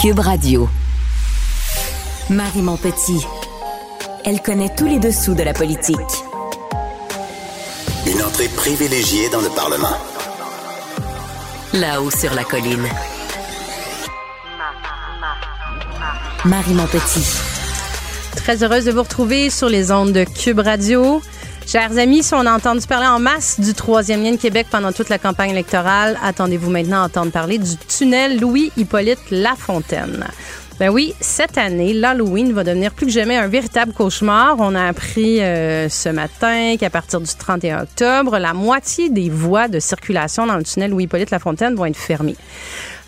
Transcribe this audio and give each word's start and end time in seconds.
Cube 0.00 0.20
Radio. 0.20 0.66
Marie 2.30 2.62
Montpetit. 2.62 3.26
Elle 4.24 4.40
connaît 4.40 4.74
tous 4.74 4.86
les 4.86 4.98
dessous 4.98 5.34
de 5.34 5.42
la 5.42 5.52
politique. 5.52 5.98
Une 8.06 8.22
entrée 8.22 8.48
privilégiée 8.48 9.28
dans 9.28 9.42
le 9.42 9.50
Parlement. 9.50 9.98
Là-haut 11.74 12.10
sur 12.10 12.32
la 12.32 12.44
colline. 12.44 12.88
Marie 16.46 16.72
Montpetit. 16.72 17.26
Très 18.36 18.64
heureuse 18.64 18.86
de 18.86 18.92
vous 18.92 19.02
retrouver 19.02 19.50
sur 19.50 19.68
les 19.68 19.92
ondes 19.92 20.12
de 20.12 20.24
Cube 20.24 20.60
Radio. 20.60 21.20
Chers 21.70 21.98
amis, 21.98 22.24
si 22.24 22.34
on 22.34 22.46
a 22.46 22.52
entendu 22.52 22.84
parler 22.84 23.06
en 23.06 23.20
masse 23.20 23.60
du 23.60 23.74
troisième 23.74 24.24
lien 24.24 24.32
de 24.32 24.36
Québec 24.36 24.66
pendant 24.72 24.90
toute 24.90 25.08
la 25.08 25.18
campagne 25.18 25.50
électorale, 25.50 26.18
attendez-vous 26.20 26.68
maintenant 26.68 27.02
à 27.02 27.06
entendre 27.06 27.30
parler 27.30 27.58
du 27.58 27.76
tunnel 27.76 28.40
Louis-Hippolyte 28.40 29.30
Lafontaine. 29.30 30.26
Ben 30.80 30.88
oui, 30.88 31.14
cette 31.20 31.58
année, 31.58 31.92
l'Halloween 31.92 32.52
va 32.52 32.64
devenir 32.64 32.92
plus 32.92 33.06
que 33.06 33.12
jamais 33.12 33.36
un 33.36 33.46
véritable 33.46 33.92
cauchemar. 33.92 34.56
On 34.58 34.74
a 34.74 34.84
appris 34.84 35.40
euh, 35.40 35.88
ce 35.88 36.08
matin 36.08 36.74
qu'à 36.76 36.90
partir 36.90 37.20
du 37.20 37.32
31 37.32 37.82
octobre, 37.82 38.38
la 38.38 38.52
moitié 38.52 39.08
des 39.08 39.30
voies 39.30 39.68
de 39.68 39.78
circulation 39.78 40.46
dans 40.48 40.56
le 40.56 40.64
tunnel 40.64 40.90
Louis-Hippolyte 40.90 41.30
Lafontaine 41.30 41.76
vont 41.76 41.84
être 41.84 41.96
fermées. 41.96 42.36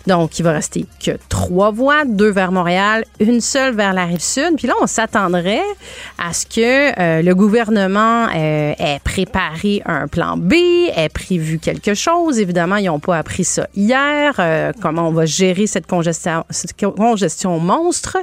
Donc, 0.05 0.37
il 0.39 0.43
va 0.43 0.51
rester 0.51 0.85
que 1.03 1.11
trois 1.29 1.71
voies, 1.71 2.03
deux 2.05 2.29
vers 2.29 2.51
Montréal, 2.51 3.05
une 3.19 3.39
seule 3.39 3.73
vers 3.73 3.93
la 3.93 4.05
rive 4.05 4.21
sud. 4.21 4.55
Puis 4.57 4.67
là, 4.67 4.73
on 4.81 4.87
s'attendrait 4.87 5.63
à 6.17 6.33
ce 6.33 6.45
que 6.45 6.99
euh, 6.99 7.21
le 7.21 7.35
gouvernement 7.35 8.25
euh, 8.25 8.73
ait 8.77 8.99
préparé 9.03 9.81
un 9.85 10.07
plan 10.07 10.35
B, 10.35 10.53
ait 10.95 11.09
prévu 11.09 11.57
quelque 11.57 11.93
chose. 11.93 12.39
Évidemment, 12.39 12.75
ils 12.75 12.87
n'ont 12.87 12.99
pas 12.99 13.17
appris 13.17 13.45
ça 13.45 13.67
hier. 13.75 14.35
Euh, 14.39 14.73
comment 14.81 15.07
on 15.07 15.11
va 15.11 15.25
gérer 15.25 15.67
cette 15.67 15.87
congestion, 15.87 16.43
cette 16.49 16.73
congestion 16.77 17.59
monstre. 17.59 18.17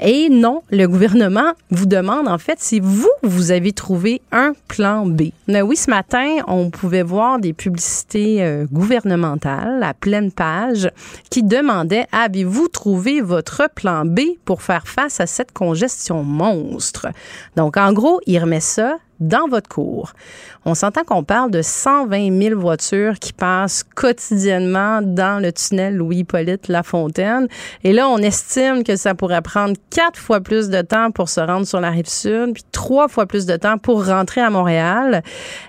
Et 0.00 0.30
non, 0.30 0.62
le 0.70 0.86
gouvernement 0.86 1.52
vous 1.70 1.86
demande 1.86 2.28
en 2.28 2.38
fait 2.38 2.60
si 2.60 2.80
vous, 2.80 3.10
vous 3.22 3.50
avez 3.50 3.72
trouvé 3.72 4.22
un 4.32 4.52
plan 4.68 5.04
B. 5.04 5.24
Mais 5.48 5.60
oui, 5.60 5.76
ce 5.76 5.90
matin, 5.90 6.36
on 6.46 6.70
pouvait 6.70 7.02
voir 7.02 7.38
des 7.38 7.52
publicités 7.52 8.64
gouvernementales 8.72 9.82
à 9.82 9.92
pleine 9.92 10.30
page 10.30 10.88
qui 11.30 11.42
demandait 11.42 12.06
Avez-vous 12.12 12.68
trouvé 12.68 13.20
votre 13.20 13.68
plan 13.74 14.04
B 14.04 14.20
pour 14.44 14.62
faire 14.62 14.86
face 14.86 15.20
à 15.20 15.26
cette 15.26 15.52
congestion 15.52 16.22
monstre? 16.22 17.08
Donc, 17.56 17.76
en 17.76 17.92
gros, 17.92 18.20
il 18.26 18.38
remet 18.38 18.60
ça 18.60 18.98
dans 19.20 19.46
votre 19.48 19.68
cours. 19.68 20.12
On 20.64 20.74
s'entend 20.74 21.04
qu'on 21.04 21.22
parle 21.22 21.50
de 21.50 21.62
120 21.62 22.42
000 22.42 22.60
voitures 22.60 23.18
qui 23.18 23.32
passent 23.32 23.84
quotidiennement 23.94 25.00
dans 25.02 25.40
le 25.42 25.52
tunnel 25.52 25.96
Louis-Hippolyte 25.96 26.68
Lafontaine. 26.68 27.46
Et 27.84 27.92
là, 27.92 28.08
on 28.08 28.18
estime 28.18 28.82
que 28.82 28.96
ça 28.96 29.14
pourrait 29.14 29.42
prendre 29.42 29.74
quatre 29.90 30.18
fois 30.18 30.40
plus 30.40 30.68
de 30.68 30.80
temps 30.82 31.10
pour 31.10 31.28
se 31.28 31.40
rendre 31.40 31.66
sur 31.66 31.80
la 31.80 31.90
rive 31.90 32.08
sud, 32.08 32.54
puis 32.54 32.64
trois 32.72 33.08
fois 33.08 33.26
plus 33.26 33.46
de 33.46 33.56
temps 33.56 33.78
pour 33.78 34.06
rentrer 34.06 34.40
à 34.40 34.50
Montréal. 34.50 35.22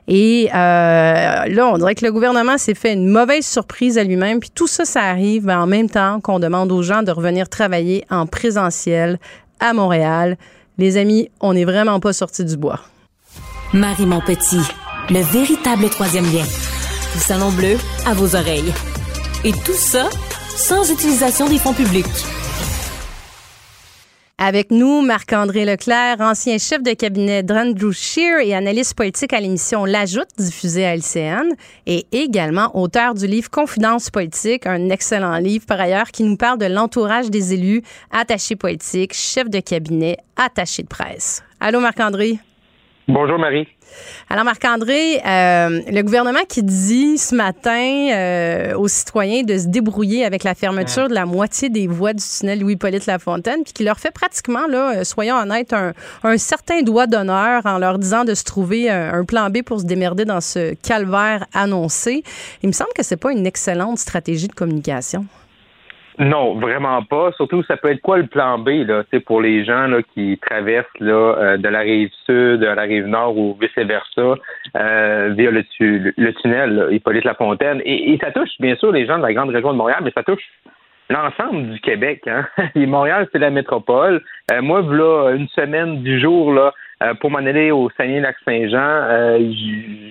Et 0.08 0.50
euh, 0.50 0.56
là, 0.56 1.70
on 1.72 1.78
dirait 1.78 1.96
que 1.96 2.06
le 2.06 2.12
gouvernement 2.12 2.58
s'est 2.58 2.74
fait 2.74 2.94
une 2.94 3.08
mauvaise 3.08 3.46
surprise 3.46 3.98
à 3.98 4.04
lui-même. 4.04 4.40
Puis 4.40 4.52
tout 4.54 4.68
ça, 4.68 4.86
ça 4.86 5.02
arrive 5.02 5.50
en 5.50 5.68
même 5.68 5.90
temps 5.90 6.20
qu'on 6.22 6.40
demande 6.40 6.72
aux 6.72 6.84
gens 6.84 7.04
de 7.04 7.12
revenir 7.12 7.50
travailler 7.50 8.06
en 8.10 8.26
présentiel 8.26 9.20
à 9.60 9.74
Montréal. 9.74 10.38
Les 10.78 10.98
amis, 10.98 11.30
on 11.40 11.54
n'est 11.54 11.66
vraiment 11.66 12.00
pas 12.00 12.14
sortis 12.14 12.44
du 12.44 12.58
bois. 12.58 12.80
Marie 13.74 14.06
Montpetit, 14.06 14.68
le 15.10 15.22
véritable 15.22 15.90
troisième 15.90 16.26
lien. 16.26 16.44
Salon 17.16 17.52
bleu 17.52 17.78
à 18.06 18.14
vos 18.14 18.36
oreilles. 18.36 18.74
Et 19.46 19.54
tout 19.54 19.72
ça 19.72 20.10
sans 20.50 20.92
utilisation 20.92 21.48
des 21.48 21.58
fonds 21.58 21.74
publics. 21.74 22.06
Avec 24.38 24.72
nous, 24.72 25.02
Marc-André 25.02 25.64
Leclerc, 25.64 26.18
ancien 26.20 26.58
chef 26.58 26.84
de 26.84 26.92
cabinet 26.92 27.44
d'Andrew 27.44 27.94
Shear 27.94 28.42
et 28.42 28.54
analyste 28.54 28.94
politique 28.94 29.32
à 29.32 29.40
l'émission 29.40 29.86
L'Ajoute, 29.86 30.28
diffusée 30.38 30.86
à 30.86 30.94
LCN, 30.98 31.54
et 31.86 32.08
également 32.12 32.76
auteur 32.78 33.14
du 33.14 33.26
livre 33.26 33.50
Confidence 33.50 34.10
politique, 34.10 34.66
un 34.66 34.90
excellent 34.90 35.38
livre 35.38 35.66
par 35.66 35.80
ailleurs 35.80 36.12
qui 36.12 36.24
nous 36.24 36.36
parle 36.36 36.58
de 36.58 36.66
l'entourage 36.66 37.30
des 37.30 37.54
élus, 37.54 37.84
attachés 38.12 38.58
politiques, 38.58 39.14
chef 39.14 39.50
de 39.50 39.62
cabinet, 39.62 40.18
attaché 40.36 40.84
de 40.84 40.90
presse. 40.90 41.42
Allô, 41.62 41.80
Marc-André? 41.80 42.40
Bonjour 43.08 43.40
Marie. 43.40 43.68
Alors 44.30 44.46
Marc-André, 44.46 45.18
euh, 45.26 45.82
le 45.92 46.02
gouvernement 46.02 46.46
qui 46.48 46.64
dit 46.64 47.18
ce 47.18 47.36
matin 47.36 48.10
euh, 48.14 48.74
aux 48.76 48.88
citoyens 48.88 49.44
de 49.44 49.58
se 49.58 49.68
débrouiller 49.68 50.24
avec 50.24 50.44
la 50.44 50.56
fermeture 50.56 51.10
de 51.10 51.14
la 51.14 51.26
moitié 51.26 51.70
des 51.70 51.88
voies 51.88 52.14
du 52.14 52.24
tunnel 52.24 52.62
Louis-Polyte 52.62 53.08
Lafontaine, 53.08 53.64
puis 53.64 53.74
qui 53.74 53.84
leur 53.84 54.00
fait 54.00 54.12
pratiquement, 54.12 54.68
là, 54.68 55.00
euh, 55.00 55.04
soyons 55.04 55.36
honnêtes, 55.36 55.74
un, 55.74 55.94
un 56.24 56.38
certain 56.38 56.84
doigt 56.84 57.08
d'honneur 57.08 57.66
en 57.66 57.78
leur 57.80 58.00
disant 58.00 58.24
de 58.24 58.34
se 58.34 58.44
trouver 58.44 58.90
un, 58.90 59.26
plan 59.26 59.50
B 59.50 59.62
pour 59.62 59.80
se 59.80 59.86
démerder 59.86 60.26
dans 60.26 60.42
ce 60.42 60.74
calvaire 60.76 61.46
annoncé. 61.54 62.24
Il 62.64 62.68
me 62.68 62.74
semble 62.74 62.92
que 62.96 63.04
c'est 63.04 63.18
pas 63.18 63.32
une 63.32 63.46
excellente 63.46 64.00
stratégie 64.00 64.48
de 64.48 64.54
communication. 64.54 65.26
Non, 66.20 66.56
vraiment 66.56 67.04
pas. 67.04 67.32
Surtout, 67.34 67.64
ça 67.64 67.78
peut 67.78 67.90
être 67.90 68.02
quoi 68.02 68.18
le 68.18 68.28
plan 68.28 68.60
B 68.60 68.70
là, 68.86 69.04
pour 69.26 69.42
les 69.42 69.64
gens 69.64 69.88
là, 69.88 70.02
qui 70.14 70.38
traversent 70.40 70.86
là, 71.00 71.14
euh, 71.14 71.58
de 71.58 71.68
la 71.68 71.80
rive 71.80 72.12
sud 72.26 72.64
à 72.64 72.76
la 72.76 72.84
rive 72.84 73.08
nord 73.08 73.38
ou 73.38 73.58
vice-versa 73.60 74.36
euh, 74.76 75.34
via 75.38 75.52
le, 75.52 75.64
le 75.80 76.34
tunnel 76.34 76.88
Hippolyte 76.92 77.24
Lafontaine. 77.24 77.82
Et, 77.86 78.14
et 78.14 78.18
ça 78.20 78.32
touche 78.32 78.52
bien 78.60 78.76
sûr 78.76 78.92
les 78.92 79.06
gens 79.06 79.18
de 79.18 79.24
la 79.24 79.34
grande 79.34 79.50
région 79.50 79.72
de 79.72 79.78
Montréal, 79.78 80.02
mais 80.04 80.12
ça 80.12 80.24
touche 80.24 80.44
l'ensemble 81.12 81.70
du 81.70 81.80
Québec. 81.80 82.28
Hein? 82.28 82.48
Et 82.76 82.86
Montréal, 82.86 83.28
c'est 83.32 83.40
la 83.40 83.50
métropole. 83.50 84.22
Euh, 84.52 84.62
moi, 84.62 84.82
voilà 84.82 85.36
une 85.36 85.48
semaine 85.50 86.02
du 86.02 86.20
jour, 86.20 86.54
là, 86.54 86.74
euh, 87.02 87.14
pour 87.16 87.32
m'en 87.32 87.40
aller 87.40 87.72
au 87.72 87.90
Saguenay-Lac-Saint-Jean, 87.98 88.78
euh, 88.80 89.52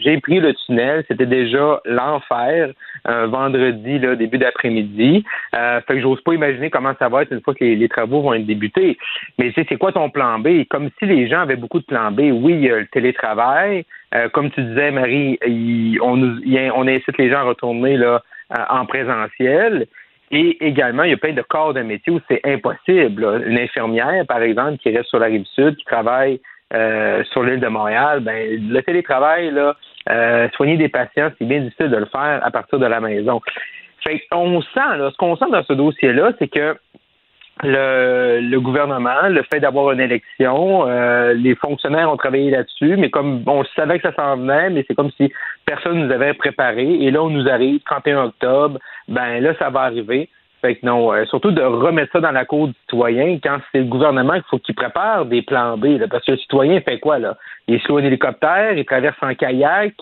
j'ai 0.02 0.20
pris 0.20 0.40
le 0.40 0.54
tunnel. 0.54 1.04
C'était 1.06 1.26
déjà 1.26 1.80
l'enfer 1.84 2.72
un 3.04 3.26
vendredi, 3.26 3.98
là, 3.98 4.16
début 4.16 4.38
d'après-midi. 4.38 5.24
Euh, 5.54 5.80
fait 5.82 5.94
que 5.94 6.00
j'ose 6.00 6.20
pas 6.22 6.34
imaginer 6.34 6.68
comment 6.68 6.94
ça 6.98 7.08
va 7.08 7.22
être 7.22 7.32
une 7.32 7.42
fois 7.42 7.54
que 7.54 7.64
les, 7.64 7.88
travaux 7.88 8.22
vont 8.22 8.34
être 8.34 8.46
débutés. 8.46 8.98
Mais 9.38 9.52
c'est 9.54 9.76
quoi 9.76 9.92
ton 9.92 10.10
plan 10.10 10.38
B? 10.40 10.64
Comme 10.68 10.90
si 10.98 11.06
les 11.06 11.28
gens 11.28 11.40
avaient 11.40 11.56
beaucoup 11.56 11.78
de 11.78 11.84
plans 11.84 12.10
B. 12.10 12.20
Oui, 12.32 12.54
il 12.54 12.64
y 12.64 12.70
a 12.70 12.78
le 12.78 12.86
télétravail. 12.86 13.84
comme 14.32 14.50
tu 14.50 14.62
disais, 14.62 14.90
Marie, 14.90 15.38
on, 16.02 16.16
nous, 16.16 16.40
on 16.74 16.88
incite 16.88 17.16
les 17.18 17.30
gens 17.30 17.38
à 17.38 17.42
retourner 17.42 17.96
là, 17.96 18.22
en 18.68 18.84
présentiel. 18.86 19.86
Et 20.32 20.64
également, 20.64 21.02
il 21.02 21.10
y 21.10 21.14
a 21.14 21.16
plein 21.16 21.32
de 21.32 21.42
corps 21.42 21.74
de 21.74 21.82
métier 21.82 22.12
où 22.12 22.20
c'est 22.28 22.40
impossible. 22.44 23.42
Une 23.46 23.58
infirmière, 23.58 24.24
par 24.26 24.42
exemple, 24.42 24.78
qui 24.78 24.96
reste 24.96 25.08
sur 25.08 25.18
la 25.18 25.26
rive 25.26 25.44
sud, 25.54 25.76
qui 25.76 25.84
travaille 25.84 26.40
euh, 26.72 27.24
sur 27.32 27.42
l'île 27.42 27.60
de 27.60 27.68
Montréal, 27.68 28.20
ben 28.20 28.58
le 28.68 28.80
télétravail, 28.82 29.50
là, 29.50 29.74
euh, 30.08 30.48
soigner 30.54 30.76
des 30.76 30.88
patients, 30.88 31.30
c'est 31.38 31.44
bien 31.44 31.60
difficile 31.60 31.90
de 31.90 31.96
le 31.96 32.06
faire 32.06 32.40
à 32.42 32.50
partir 32.50 32.78
de 32.78 32.86
la 32.86 33.00
maison. 33.00 33.40
Fait 34.02 34.22
on 34.32 34.62
sent, 34.62 34.96
là, 34.96 35.10
ce 35.10 35.16
qu'on 35.16 35.36
sent 35.36 35.50
dans 35.50 35.64
ce 35.64 35.72
dossier-là, 35.72 36.32
c'est 36.38 36.48
que 36.48 36.76
le, 37.62 38.40
le, 38.40 38.60
gouvernement, 38.60 39.28
le 39.28 39.42
fait 39.42 39.60
d'avoir 39.60 39.92
une 39.92 40.00
élection, 40.00 40.86
euh, 40.86 41.34
les 41.34 41.54
fonctionnaires 41.54 42.10
ont 42.10 42.16
travaillé 42.16 42.50
là-dessus, 42.50 42.96
mais 42.96 43.10
comme 43.10 43.42
on 43.46 43.64
savait 43.76 43.98
que 43.98 44.08
ça 44.08 44.14
s'en 44.14 44.38
venait, 44.38 44.70
mais 44.70 44.84
c'est 44.88 44.94
comme 44.94 45.10
si 45.18 45.30
personne 45.66 46.06
nous 46.06 46.12
avait 46.12 46.32
préparé. 46.32 46.94
Et 47.02 47.10
là, 47.10 47.22
on 47.22 47.28
nous 47.28 47.48
arrive 47.48 47.80
31 47.80 48.24
octobre, 48.24 48.78
ben 49.08 49.40
là, 49.40 49.54
ça 49.58 49.68
va 49.68 49.80
arriver. 49.80 50.30
Fait 50.60 50.76
que 50.76 50.84
non, 50.84 51.12
euh, 51.12 51.24
surtout 51.26 51.52
de 51.52 51.62
remettre 51.62 52.12
ça 52.12 52.20
dans 52.20 52.32
la 52.32 52.44
cour 52.44 52.68
du 52.68 52.74
citoyen 52.82 53.38
quand 53.42 53.58
c'est 53.72 53.78
le 53.78 53.84
gouvernement 53.84 54.34
qu'il 54.34 54.44
faut 54.50 54.58
qu'il 54.58 54.74
prépare 54.74 55.24
des 55.24 55.42
plans 55.42 55.78
B. 55.78 55.98
parce 56.10 56.24
que 56.24 56.32
le 56.32 56.38
citoyen 56.38 56.80
fait 56.80 56.98
quoi 56.98 57.18
là? 57.18 57.36
Il 57.66 57.76
est 57.76 57.86
sous 57.86 57.96
un 57.96 58.02
hélicoptère, 58.02 58.72
il 58.76 58.84
traverse 58.84 59.16
en 59.22 59.34
kayak, 59.34 59.94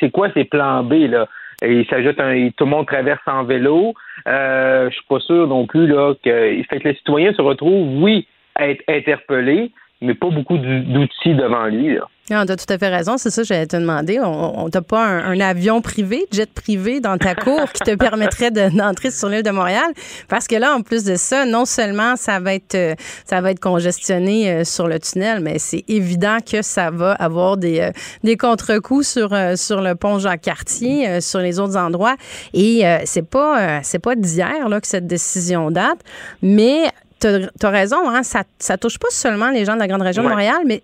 c'est 0.00 0.10
quoi 0.10 0.30
ses 0.32 0.44
plans 0.44 0.82
B 0.82 1.10
là? 1.10 1.26
Il 1.62 1.86
s'ajoute 1.86 2.20
un. 2.20 2.50
Tout 2.50 2.64
le 2.64 2.70
monde 2.70 2.86
traverse 2.86 3.22
en 3.26 3.44
vélo. 3.44 3.94
Euh, 4.28 4.90
je 4.90 4.94
suis 4.94 5.06
pas 5.08 5.20
sûr 5.20 5.46
non 5.46 5.66
plus 5.66 5.86
là 5.86 6.14
que. 6.22 6.62
Fait 6.68 6.80
que 6.80 6.88
le 6.88 6.94
citoyen 6.94 7.32
se 7.32 7.40
retrouve, 7.40 8.02
oui, 8.02 8.26
à 8.54 8.68
être 8.68 8.82
interpellé, 8.88 9.70
mais 10.00 10.14
pas 10.14 10.30
beaucoup 10.30 10.58
d'outils 10.58 11.34
devant 11.34 11.66
lui. 11.66 11.98
Non, 12.28 12.44
tu 12.44 12.52
as 12.52 12.56
tout 12.56 12.72
à 12.72 12.76
fait 12.76 12.88
raison. 12.88 13.18
C'est 13.18 13.30
ça 13.30 13.42
que 13.42 13.48
j'allais 13.48 13.68
te 13.68 13.76
demander. 13.76 14.18
On 14.20 14.68
t'a 14.68 14.82
pas 14.82 15.04
un, 15.04 15.38
avion 15.38 15.80
privé, 15.80 16.26
jet 16.32 16.52
privé 16.52 16.98
dans 16.98 17.18
ta 17.18 17.36
cour 17.36 17.70
qui 17.72 17.84
te 17.84 17.94
permettrait 17.94 18.50
d'entrer 18.70 19.12
sur 19.12 19.28
l'île 19.28 19.44
de 19.44 19.50
Montréal? 19.50 19.92
Parce 20.28 20.48
que 20.48 20.56
là, 20.56 20.74
en 20.74 20.82
plus 20.82 21.04
de 21.04 21.14
ça, 21.14 21.46
non 21.46 21.64
seulement 21.64 22.16
ça 22.16 22.40
va 22.40 22.54
être, 22.54 22.74
euh, 22.74 22.94
ça 23.24 23.40
va 23.40 23.52
être 23.52 23.60
congestionné 23.60 24.50
euh, 24.50 24.64
sur 24.64 24.88
le 24.88 24.98
tunnel, 24.98 25.40
mais 25.40 25.60
c'est 25.60 25.84
évident 25.86 26.38
que 26.44 26.62
ça 26.62 26.90
va 26.90 27.12
avoir 27.12 27.58
des, 27.58 27.78
euh, 27.78 27.90
des 28.24 28.36
contre-coups 28.36 29.06
sur, 29.06 29.30
sur 29.56 29.80
le 29.80 29.94
pont 29.94 30.18
Jacques-Cartier, 30.18 31.20
sur 31.20 31.38
les 31.38 31.60
autres 31.60 31.76
endroits. 31.76 32.16
Et 32.54 32.82
c'est 33.04 33.28
pas, 33.28 33.82
c'est 33.82 34.00
pas 34.00 34.16
d'hier 34.16 34.68
là, 34.68 34.80
que 34.80 34.86
cette 34.86 35.06
décision 35.06 35.70
date, 35.70 35.98
mais 36.42 36.86
tu 37.20 37.26
as, 37.26 37.70
raison, 37.70 38.08
hein, 38.08 38.22
ça, 38.22 38.44
ça 38.58 38.76
touche 38.76 38.98
pas 38.98 39.08
seulement 39.10 39.50
les 39.50 39.64
gens 39.64 39.74
de 39.74 39.78
la 39.78 39.88
grande 39.88 40.02
région 40.02 40.22
de 40.22 40.28
Montréal, 40.28 40.58
mais 40.66 40.82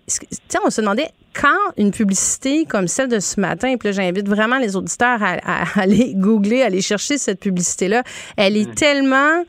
on 0.65 0.69
se 0.69 0.81
demandait 0.81 1.09
quand 1.33 1.73
une 1.77 1.91
publicité 1.91 2.65
comme 2.65 2.87
celle 2.87 3.07
de 3.07 3.19
ce 3.19 3.39
matin, 3.39 3.75
puis 3.77 3.89
là, 3.89 3.91
j'invite 3.91 4.27
vraiment 4.27 4.57
les 4.57 4.75
auditeurs 4.75 5.19
à, 5.21 5.79
aller 5.79 6.13
googler, 6.15 6.61
à 6.61 6.67
aller 6.67 6.81
chercher 6.81 7.17
cette 7.17 7.39
publicité-là, 7.39 8.03
elle 8.37 8.57
est 8.57 8.69
mm. 8.69 8.75
tellement 8.75 9.43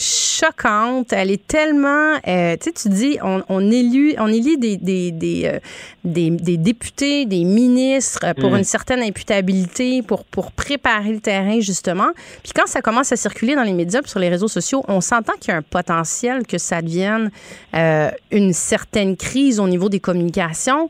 choquante. 0.00 1.12
Elle 1.12 1.30
est 1.30 1.46
tellement, 1.46 2.14
euh, 2.26 2.56
tu 2.56 2.64
sais, 2.64 2.72
tu 2.72 2.88
dis, 2.88 3.18
on, 3.22 3.42
on 3.48 3.70
élit, 3.70 4.14
on 4.18 4.28
élit 4.28 4.56
des 4.58 4.76
des, 4.76 5.10
des, 5.10 5.42
euh, 5.46 5.58
des, 6.04 6.30
des, 6.30 6.56
députés, 6.56 7.26
des 7.26 7.44
ministres 7.44 8.32
pour 8.40 8.52
mm. 8.52 8.56
une 8.56 8.64
certaine 8.64 9.02
imputabilité, 9.02 10.02
pour 10.02 10.24
pour 10.24 10.52
préparer 10.52 11.12
le 11.12 11.20
terrain 11.20 11.60
justement. 11.60 12.08
Puis 12.42 12.52
quand 12.54 12.66
ça 12.66 12.80
commence 12.80 13.12
à 13.12 13.16
circuler 13.16 13.54
dans 13.54 13.62
les 13.62 13.72
médias, 13.72 14.00
sur 14.04 14.18
les 14.18 14.28
réseaux 14.28 14.48
sociaux, 14.48 14.82
on 14.88 15.00
s'entend 15.00 15.34
qu'il 15.40 15.52
y 15.52 15.54
a 15.54 15.58
un 15.58 15.62
potentiel 15.62 16.46
que 16.46 16.58
ça 16.58 16.82
devienne 16.82 17.30
euh, 17.74 18.10
une 18.30 18.52
certaine 18.52 19.16
crise 19.16 19.60
au 19.60 19.68
niveau 19.68 19.88
des 19.88 20.00
communications. 20.00 20.88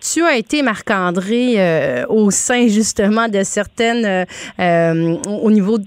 Tu 0.00 0.22
as 0.22 0.36
été, 0.36 0.62
Marc-André, 0.62 1.54
euh, 1.56 2.06
au 2.08 2.30
sein 2.30 2.68
justement 2.68 3.28
de 3.28 3.42
certaines, 3.42 4.04
euh, 4.04 4.24
euh 4.60 5.16
au 5.26 5.50
niveau 5.50 5.78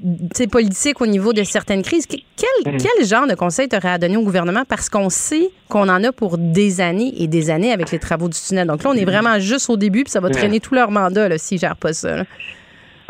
politique, 0.51 1.01
au 1.01 1.07
niveau 1.07 1.33
de 1.33 1.43
certaines 1.43 1.81
crises. 1.81 2.05
Quel, 2.07 2.73
mm. 2.73 2.77
quel 2.77 3.05
genre 3.07 3.27
de 3.27 3.35
conseil 3.35 3.69
tu 3.69 3.75
aurais 3.75 3.91
à 3.91 3.97
donner 3.97 4.17
au 4.17 4.23
gouvernement? 4.23 4.63
Parce 4.67 4.89
qu'on 4.89 5.09
sait 5.09 5.49
qu'on 5.69 5.87
en 5.87 6.03
a 6.03 6.11
pour 6.11 6.37
des 6.37 6.81
années 6.81 7.13
et 7.17 7.27
des 7.27 7.49
années 7.49 7.71
avec 7.71 7.91
les 7.91 7.99
travaux 7.99 8.27
du 8.27 8.37
tunnel. 8.37 8.67
Donc 8.67 8.83
là, 8.83 8.89
on 8.89 8.97
est 8.97 9.05
vraiment 9.05 9.39
juste 9.39 9.69
au 9.69 9.77
début, 9.77 10.03
puis 10.03 10.11
ça 10.11 10.19
va 10.19 10.29
traîner 10.29 10.59
tout 10.59 10.75
leur 10.75 10.91
mandat 10.91 11.37
s'ils 11.37 11.55
ne 11.55 11.61
gèrent 11.61 11.77
pas 11.77 11.93
ça. 11.93 12.25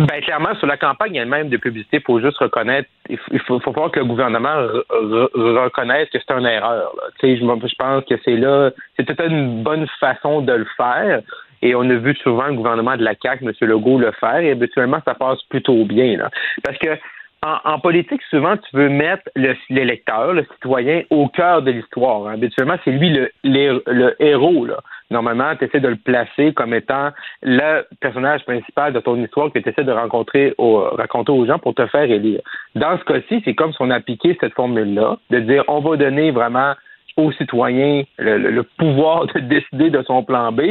Ben, 0.07 0.21
clairement, 0.21 0.55
sur 0.55 0.67
la 0.67 0.77
campagne 0.77 1.15
elle-même 1.15 1.49
de 1.49 1.57
publicité, 1.57 1.97
il 1.97 2.03
faut 2.03 2.19
juste 2.19 2.37
reconnaître, 2.37 2.89
il 3.09 3.17
faut, 3.39 3.59
faut 3.59 3.71
voir 3.71 3.91
que 3.91 3.99
le 3.99 4.05
gouvernement 4.05 4.67
reconnaisse 4.89 6.09
que 6.09 6.17
c'est 6.19 6.33
une 6.33 6.45
erreur. 6.45 6.93
Je, 7.21 7.35
je 7.35 7.75
pense 7.77 8.05
que 8.05 8.15
c'est 8.23 8.37
là, 8.37 8.71
c'est 8.95 9.05
peut-être 9.05 9.31
une 9.31 9.63
bonne 9.63 9.87
façon 9.99 10.41
de 10.41 10.53
le 10.53 10.67
faire. 10.77 11.21
Et 11.61 11.75
on 11.75 11.81
a 11.81 11.95
vu 11.95 12.15
souvent 12.23 12.47
le 12.47 12.55
gouvernement 12.55 12.97
de 12.97 13.03
la 13.03 13.13
CAQ, 13.21 13.45
M. 13.45 13.53
Legault, 13.61 13.99
le 13.99 14.11
faire, 14.13 14.39
et 14.39 14.51
habituellement, 14.51 14.99
ça 15.05 15.13
passe 15.13 15.41
plutôt 15.43 15.85
bien. 15.85 16.17
Là. 16.17 16.29
Parce 16.63 16.77
que 16.79 16.97
en, 17.43 17.79
politique, 17.79 18.21
souvent, 18.29 18.55
tu 18.55 18.75
veux 18.75 18.89
mettre 18.89 19.23
l'électeur, 19.69 20.33
le, 20.33 20.45
citoyen, 20.53 21.01
au 21.09 21.27
cœur 21.27 21.63
de 21.63 21.71
l'histoire. 21.71 22.27
Habituellement, 22.27 22.75
c'est 22.83 22.91
lui 22.91 23.09
le, 23.43 23.83
le 23.87 24.15
héros. 24.19 24.65
Là 24.65 24.77
normalement, 25.11 25.55
tu 25.55 25.65
essaies 25.65 25.79
de 25.79 25.87
le 25.87 25.97
placer 25.97 26.53
comme 26.53 26.73
étant 26.73 27.09
le 27.43 27.83
personnage 27.99 28.43
principal 28.45 28.93
de 28.93 28.99
ton 28.99 29.21
histoire 29.21 29.51
que 29.51 29.59
tu 29.59 29.69
essaies 29.69 29.83
de 29.83 29.91
rencontrer 29.91 30.55
raconter 30.57 31.31
aux 31.31 31.45
gens 31.45 31.59
pour 31.59 31.75
te 31.75 31.85
faire 31.87 32.09
élire. 32.09 32.41
Dans 32.75 32.97
ce 32.97 33.03
cas-ci, 33.03 33.41
c'est 33.45 33.53
comme 33.53 33.71
si 33.73 33.77
on 33.81 33.91
appliquait 33.91 34.37
cette 34.39 34.53
formule-là, 34.53 35.17
de 35.29 35.39
dire 35.39 35.63
on 35.67 35.81
va 35.81 35.97
donner 35.97 36.31
vraiment 36.31 36.73
aux 37.17 37.31
citoyens 37.33 38.03
le, 38.17 38.61
pouvoir 38.77 39.27
de 39.27 39.39
décider 39.39 39.89
de 39.89 40.01
son 40.03 40.23
plan 40.23 40.51
B, 40.51 40.61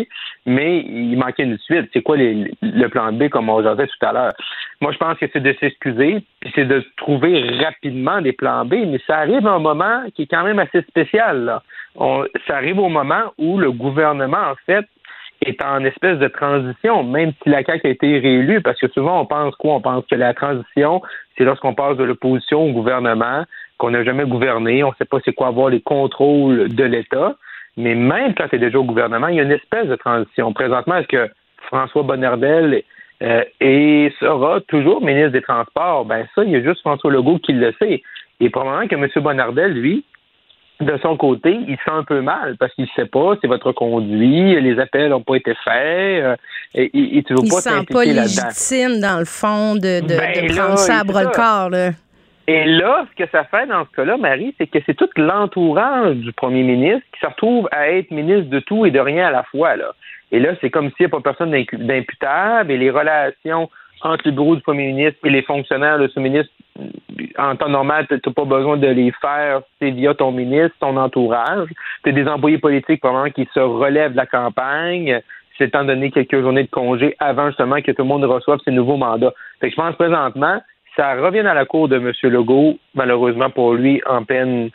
mais 0.47 0.81
il 0.81 1.17
manquait 1.19 1.43
une 1.43 1.59
suite. 1.59 1.91
C'est 1.93 2.03
quoi 2.03 2.17
le 2.17 2.87
plan 2.89 3.13
B, 3.13 3.29
comme 3.29 3.49
on 3.51 3.61
disait 3.61 3.87
tout 3.87 4.07
à 4.07 4.13
l'heure? 4.13 4.33
Moi, 4.81 4.93
je 4.93 4.99
pense 4.99 5.19
que 5.19 5.27
c'est 5.33 5.43
de 5.43 5.55
s'excuser, 5.61 6.25
puis 6.41 6.53
c'est 6.55 6.65
de 6.65 6.83
trouver 6.97 7.43
rapidement 7.63 8.23
des 8.23 8.33
plans 8.33 8.65
B, 8.65 8.75
mais 8.87 8.99
ça 9.07 9.19
arrive 9.19 9.47
à 9.47 9.53
un 9.53 9.59
moment 9.59 10.05
qui 10.15 10.23
est 10.23 10.27
quand 10.27 10.45
même 10.45 10.59
assez 10.59 10.81
spécial. 10.83 11.45
Là 11.45 11.63
ça 12.47 12.57
arrive 12.57 12.79
au 12.79 12.89
moment 12.89 13.33
où 13.39 13.59
le 13.59 13.73
gouvernement, 13.73 14.51
en 14.51 14.55
fait, 14.67 14.87
est 15.43 15.63
en 15.65 15.85
espèce 15.85 16.19
de 16.19 16.29
transition, 16.29 17.03
même 17.03 17.33
si 17.43 17.49
la 17.49 17.65
CAQ 17.65 17.87
a 17.87 17.91
été 17.91 18.19
réélue, 18.19 18.61
parce 18.61 18.79
que 18.79 18.89
souvent 18.89 19.23
on 19.23 19.27
pense 19.27 19.55
quoi? 19.57 19.75
On 19.75 19.81
pense 19.81 20.05
que 20.07 20.15
la 20.15 20.35
transition, 20.35 21.01
c'est 21.37 21.45
lorsqu'on 21.45 21.75
passe 21.75 21.97
de 21.97 22.05
l'opposition 22.05 22.67
au 22.67 22.73
gouvernement, 22.73 23.45
qu'on 23.81 23.91
n'a 23.91 24.05
jamais 24.05 24.27
gouverné, 24.27 24.85
on 24.85 24.91
ne 24.91 24.95
sait 24.99 25.07
pas 25.07 25.19
c'est 25.25 25.33
quoi 25.33 25.49
avoir 25.49 25.71
les 25.71 25.81
contrôles 25.81 26.69
de 26.69 26.85
l'État. 26.85 27.35
Mais 27.79 27.95
même 27.95 28.35
quand 28.35 28.45
c'est 28.51 28.59
déjà 28.59 28.79
au 28.79 28.85
gouvernement, 28.85 29.29
il 29.29 29.37
y 29.37 29.41
a 29.41 29.43
une 29.43 29.53
espèce 29.53 29.89
de 29.89 29.97
transition. 29.97 30.53
Présentement, 30.53 30.97
est-ce 30.97 31.09
que 31.09 31.31
François 31.69 32.03
Bonnardel 32.03 32.83
euh, 33.23 33.43
et 33.61 34.13
sera 34.21 34.61
toujours 34.69 35.03
ministre 35.03 35.31
des 35.31 35.41
Transports? 35.41 36.05
Ben 36.05 36.27
ça, 36.35 36.45
il 36.45 36.51
y 36.51 36.57
a 36.57 36.63
juste 36.63 36.81
François 36.81 37.11
Legault 37.11 37.39
qui 37.39 37.53
le 37.53 37.73
sait. 37.81 38.03
Et 38.41 38.51
probablement 38.51 38.87
que 38.87 38.97
M. 38.97 39.09
Bonnardel, 39.23 39.73
lui, 39.73 40.05
de 40.81 40.99
son 41.03 41.17
côté, 41.17 41.59
il 41.67 41.77
sent 41.77 41.91
un 41.91 42.05
peu 42.05 42.21
mal 42.21 42.57
parce 42.59 42.75
qu'il 42.75 42.85
ne 42.85 42.91
sait 42.95 43.09
pas, 43.09 43.35
c'est 43.41 43.49
votre 43.49 43.73
conduit, 43.73 44.61
les 44.61 44.79
appels 44.79 45.11
n'ont 45.11 45.23
pas 45.23 45.37
été 45.37 45.55
faits, 45.65 46.25
euh, 46.25 46.37
et, 46.75 47.19
et, 47.19 47.23
tu 47.23 47.35
veux 47.35 47.41
il 47.45 47.51
pas 47.51 47.61
sent 47.61 47.85
pas 47.91 48.05
légitime, 48.05 49.01
dans 49.01 49.19
le 49.19 49.27
fond, 49.27 49.75
de, 49.75 50.01
de, 50.01 50.19
ben 50.19 50.55
prendre 50.55 50.79
ça 50.79 51.01
à 51.01 51.05
bras 51.05 51.25
le 51.25 51.31
corps. 51.31 51.71
Là. 51.71 51.91
Et 52.53 52.65
là, 52.65 53.07
ce 53.09 53.15
que 53.15 53.31
ça 53.31 53.45
fait 53.45 53.69
dans 53.69 53.85
ce 53.85 53.95
cas-là, 53.95 54.17
Marie, 54.17 54.53
c'est 54.59 54.67
que 54.67 54.81
c'est 54.85 54.95
tout 54.95 55.09
l'entourage 55.15 56.17
du 56.17 56.33
premier 56.33 56.65
ministre 56.65 57.07
qui 57.15 57.21
se 57.21 57.27
retrouve 57.27 57.69
à 57.71 57.89
être 57.93 58.11
ministre 58.11 58.51
de 58.51 58.59
tout 58.59 58.85
et 58.85 58.91
de 58.91 58.99
rien 58.99 59.29
à 59.29 59.31
la 59.31 59.45
fois. 59.45 59.77
Là. 59.77 59.93
Et 60.33 60.41
là, 60.41 60.55
c'est 60.61 60.69
comme 60.69 60.89
s'il 60.89 61.07
n'y 61.07 61.07
a 61.07 61.09
pas 61.11 61.21
personne 61.21 61.53
d'imputable 61.53 62.73
et 62.73 62.77
les 62.77 62.91
relations 62.91 63.71
entre 64.03 64.27
le 64.27 64.33
bureau 64.33 64.57
du 64.57 64.63
premier 64.63 64.89
ministre 64.89 65.21
et 65.25 65.31
les 65.31 65.43
fonctionnaires 65.43 66.01
de 66.01 66.09
ce 66.09 66.19
ministre, 66.19 66.53
en 67.39 67.55
temps 67.55 67.69
normal, 67.69 68.09
tu 68.09 68.15
n'as 68.15 68.33
pas 68.33 68.45
besoin 68.45 68.77
de 68.79 68.89
les 68.89 69.13
faire, 69.21 69.61
c'est 69.79 69.93
via 69.93 70.13
ton 70.15 70.33
ministre, 70.33 70.75
ton 70.81 70.97
entourage. 70.97 71.69
Tu 72.03 72.11
as 72.11 72.13
des 72.13 72.27
employés 72.27 72.59
politiques 72.59 73.01
probablement 73.01 73.31
qui 73.31 73.49
se 73.55 73.61
relèvent 73.61 74.13
de 74.13 74.17
la 74.17 74.27
campagne. 74.27 75.21
C'est 75.57 75.71
temps 75.71 75.85
de 75.85 75.95
donner 75.95 76.11
quelques 76.11 76.41
journées 76.41 76.65
de 76.65 76.71
congé 76.71 77.15
avant 77.21 77.47
justement 77.47 77.81
que 77.81 77.93
tout 77.93 78.03
le 78.03 78.09
monde 78.09 78.25
reçoive 78.25 78.59
ses 78.65 78.73
nouveaux 78.73 78.97
mandats. 78.97 79.35
Fait 79.61 79.69
que 79.69 79.77
je 79.77 79.81
pense 79.81 79.95
présentement, 79.95 80.61
ça 81.01 81.15
revient 81.15 81.41
à 81.41 81.55
la 81.55 81.65
cour 81.65 81.89
de 81.89 81.97
M. 81.97 82.13
Legault, 82.31 82.79
malheureusement 82.95 83.49
pour 83.49 83.73
lui, 83.73 84.03
en 84.07 84.23
peine 84.23 84.69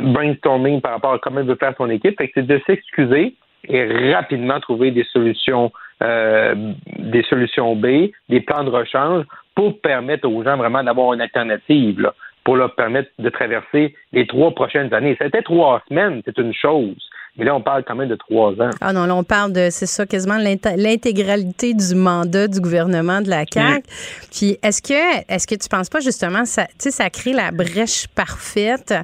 brainstorming 0.00 0.80
par 0.80 0.92
rapport 0.92 1.14
à 1.14 1.18
comment 1.18 1.40
il 1.40 1.46
veut 1.46 1.56
faire 1.56 1.74
son 1.76 1.90
équipe. 1.90 2.20
C'est 2.36 2.46
de 2.46 2.60
s'excuser 2.64 3.34
et 3.68 4.14
rapidement 4.14 4.60
trouver 4.60 4.92
des 4.92 5.04
solutions 5.12 5.72
euh, 6.02 6.72
des 6.98 7.22
solutions 7.24 7.74
B, 7.74 8.10
des 8.28 8.40
plans 8.40 8.62
de 8.62 8.70
rechange 8.70 9.24
pour 9.54 9.80
permettre 9.80 10.28
aux 10.28 10.44
gens 10.44 10.56
vraiment 10.56 10.84
d'avoir 10.84 11.12
une 11.12 11.20
alternative, 11.20 12.10
pour 12.44 12.56
leur 12.56 12.74
permettre 12.74 13.10
de 13.18 13.28
traverser 13.28 13.94
les 14.12 14.26
trois 14.26 14.52
prochaines 14.52 14.92
années. 14.94 15.16
C'était 15.20 15.42
trois 15.42 15.82
semaines, 15.88 16.20
c'est 16.24 16.38
une 16.38 16.54
chose. 16.54 16.96
Mais 17.36 17.44
là, 17.44 17.54
on 17.56 17.60
parle 17.60 17.82
quand 17.84 17.96
même 17.96 18.08
de 18.08 18.14
trois 18.14 18.52
ans. 18.52 18.70
Ah 18.80 18.92
non, 18.92 19.06
là, 19.06 19.14
on 19.16 19.24
parle 19.24 19.52
de, 19.52 19.68
c'est 19.70 19.86
ça, 19.86 20.06
quasiment 20.06 20.38
l'intégralité 20.38 21.74
du 21.74 21.96
mandat 21.96 22.46
du 22.46 22.60
gouvernement 22.60 23.20
de 23.20 23.28
la 23.28 23.44
CAQ. 23.52 23.82
Puis, 24.30 24.58
est-ce 24.62 24.80
que, 24.80 25.24
est-ce 25.28 25.48
que 25.48 25.56
tu 25.56 25.68
penses 25.68 25.88
pas, 25.88 25.98
justement, 25.98 26.44
ça, 26.44 26.66
tu 26.66 26.74
sais, 26.78 26.90
ça 26.92 27.10
crée 27.10 27.32
la 27.32 27.50
brèche 27.50 28.06
parfaite 28.06 28.94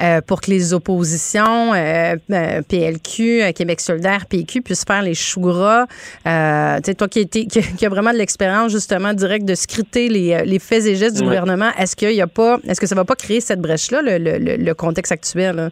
euh, 0.00 0.20
pour 0.20 0.40
que 0.40 0.52
les 0.52 0.72
oppositions, 0.72 1.74
euh, 1.74 2.14
euh 2.30 2.62
PLQ, 2.62 3.52
Québec 3.56 3.80
solidaire, 3.80 4.26
PQ, 4.26 4.62
puissent 4.62 4.84
faire 4.84 5.02
les 5.02 5.14
choux 5.14 5.40
gras? 5.40 5.86
Euh, 6.28 6.76
tu 6.76 6.82
sais, 6.84 6.94
toi 6.94 7.08
qui, 7.08 7.18
été, 7.18 7.46
qui, 7.46 7.86
a 7.86 7.88
vraiment 7.88 8.12
de 8.12 8.18
l'expérience, 8.18 8.70
justement, 8.70 9.14
directe 9.14 9.46
de 9.46 9.56
scruter 9.56 10.08
les, 10.08 10.44
les 10.44 10.58
faits 10.60 10.86
et 10.86 10.94
gestes 10.94 11.16
du 11.16 11.24
gouvernement, 11.24 11.70
est-ce 11.76 11.96
qu'il 11.96 12.12
y 12.12 12.22
a 12.22 12.28
pas, 12.28 12.58
est-ce 12.68 12.80
que 12.80 12.86
ça 12.86 12.94
va 12.94 13.04
pas 13.04 13.16
créer 13.16 13.40
cette 13.40 13.60
brèche-là, 13.60 14.00
le, 14.00 14.18
le, 14.18 14.56
le 14.56 14.74
contexte 14.74 15.10
actuel? 15.10 15.56
Là? 15.56 15.70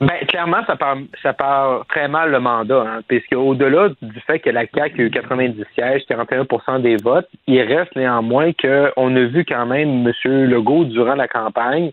Ben, 0.00 0.26
clairement, 0.26 0.64
ça 0.66 0.74
part, 0.74 0.96
ça 1.22 1.32
part 1.32 1.86
très 1.86 2.08
mal 2.08 2.32
le 2.32 2.40
mandat, 2.40 2.80
hein, 2.80 3.00
puisque 3.06 3.34
au-delà 3.34 3.90
du 4.02 4.20
fait 4.26 4.40
que 4.40 4.50
la 4.50 4.66
CAQ 4.66 5.00
a 5.00 5.04
eu 5.04 5.10
90 5.10 5.64
sièges, 5.74 6.02
41 6.08 6.80
des 6.80 6.96
votes, 6.96 7.28
il 7.46 7.60
reste 7.62 7.94
néanmoins 7.94 8.50
qu'on 8.52 9.16
a 9.16 9.24
vu 9.26 9.44
quand 9.44 9.66
même 9.66 10.04
M. 10.04 10.44
Legault, 10.50 10.84
durant 10.86 11.14
la 11.14 11.28
campagne, 11.28 11.92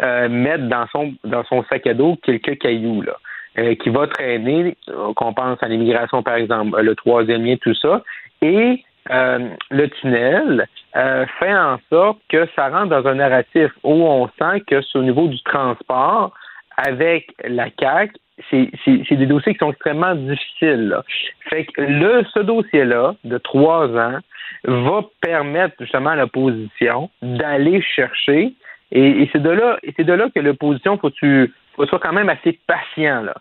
euh, 0.00 0.28
mettre 0.28 0.68
dans 0.68 0.86
son, 0.92 1.14
dans 1.24 1.42
son 1.44 1.64
sac 1.64 1.84
à 1.88 1.94
dos 1.94 2.16
quelques 2.22 2.58
cailloux, 2.58 3.02
là, 3.02 3.16
euh, 3.58 3.74
qui 3.74 3.90
va 3.90 4.06
traîner, 4.06 4.76
euh, 4.90 5.12
qu'on 5.14 5.32
pense 5.32 5.60
à 5.60 5.66
l'immigration, 5.66 6.22
par 6.22 6.34
exemple, 6.34 6.80
le 6.80 6.94
troisième 6.94 7.44
lien, 7.44 7.56
tout 7.60 7.74
ça, 7.74 8.02
et 8.40 8.84
le 9.10 9.86
tunnel 9.86 10.68
fait 10.92 11.54
en 11.54 11.78
sorte 11.90 12.18
que 12.28 12.46
ça 12.54 12.68
rentre 12.68 12.90
dans 12.90 13.08
un 13.08 13.14
narratif 13.14 13.70
où 13.82 13.94
on 13.94 14.28
sent 14.38 14.60
que, 14.66 14.80
au 14.94 15.02
niveau 15.02 15.26
du 15.28 15.42
transport, 15.44 16.32
avec 16.86 17.34
la 17.44 17.66
CAQ, 17.78 18.12
c'est 18.50 19.16
des 19.16 19.26
dossiers 19.26 19.52
qui 19.52 19.58
sont 19.58 19.72
extrêmement 19.72 20.14
difficiles. 20.14 20.96
Fait 21.50 21.64
que 21.64 21.82
le, 21.82 22.24
ce 22.32 22.40
dossier-là, 22.40 23.16
de 23.24 23.38
trois 23.38 23.88
ans, 23.96 24.18
va 24.64 25.04
permettre 25.20 25.74
justement 25.80 26.10
à 26.10 26.16
l'opposition 26.16 27.10
d'aller 27.20 27.82
chercher, 27.82 28.54
et, 28.92 29.28
c'est 29.32 29.42
de 29.42 29.50
là, 29.50 29.78
et 29.82 29.92
c'est 29.96 30.04
de 30.04 30.12
là 30.12 30.28
que 30.34 30.40
l'opposition, 30.40 30.96
faut 30.98 31.10
tu, 31.10 31.52
faut 31.74 31.86
soit 31.86 31.98
quand 31.98 32.12
même 32.12 32.28
assez 32.28 32.58
patient 32.66 33.22
là. 33.22 33.34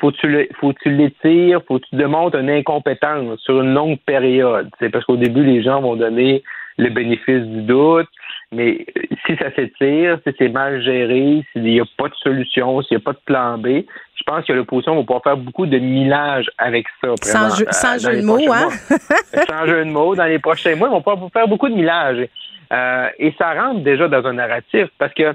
faut 0.00 0.12
tu 0.12 0.48
faut 0.60 0.72
tu 0.74 0.90
l'étires, 0.90 1.62
faut 1.66 1.78
que 1.78 1.86
tu 1.88 1.96
démontres 1.96 2.36
une 2.36 2.50
incompétence 2.50 3.38
sur 3.40 3.62
une 3.62 3.72
longue 3.72 3.98
période. 4.00 4.68
C'est 4.78 4.90
parce 4.90 5.04
qu'au 5.04 5.16
début 5.16 5.44
les 5.44 5.62
gens 5.62 5.80
vont 5.80 5.96
donner 5.96 6.42
le 6.76 6.90
bénéfice 6.90 7.44
du 7.44 7.62
doute, 7.62 8.08
mais 8.52 8.84
euh, 8.96 9.02
si 9.26 9.36
ça 9.36 9.54
s'étire, 9.54 10.18
si 10.26 10.34
c'est 10.38 10.48
mal 10.48 10.82
géré, 10.82 11.44
s'il 11.52 11.62
n'y 11.62 11.80
a 11.80 11.84
pas 11.96 12.08
de 12.08 12.14
solution, 12.16 12.82
s'il 12.82 12.96
n'y 12.96 13.02
a 13.02 13.04
pas 13.04 13.12
de 13.12 13.20
plan 13.24 13.58
B, 13.58 13.66
je 14.14 14.22
pense 14.26 14.44
que 14.44 14.52
l'opposition 14.52 14.96
va 14.96 15.02
pouvoir 15.02 15.22
faire 15.22 15.36
beaucoup 15.36 15.66
de 15.66 15.78
millage 15.78 16.50
avec 16.58 16.86
ça. 17.02 17.14
Sans, 17.22 17.56
jeu, 17.56 17.66
sans 17.70 17.98
jeu 17.98 18.20
de 18.20 18.26
mots, 18.26 18.52
hein? 18.52 18.68
sans 19.48 19.66
jeu 19.66 19.84
de 19.84 19.90
mots, 19.90 20.14
dans 20.14 20.24
les 20.24 20.38
prochains 20.38 20.74
mois, 20.74 20.88
ils 20.88 20.92
vont 20.92 21.02
pouvoir 21.02 21.30
faire 21.32 21.48
beaucoup 21.48 21.68
de 21.68 21.74
millage. 21.74 22.26
Euh, 22.72 23.08
et 23.18 23.34
ça 23.38 23.54
rentre 23.54 23.80
déjà 23.80 24.08
dans 24.08 24.24
un 24.26 24.34
narratif 24.34 24.86
parce 24.98 25.12
que 25.14 25.34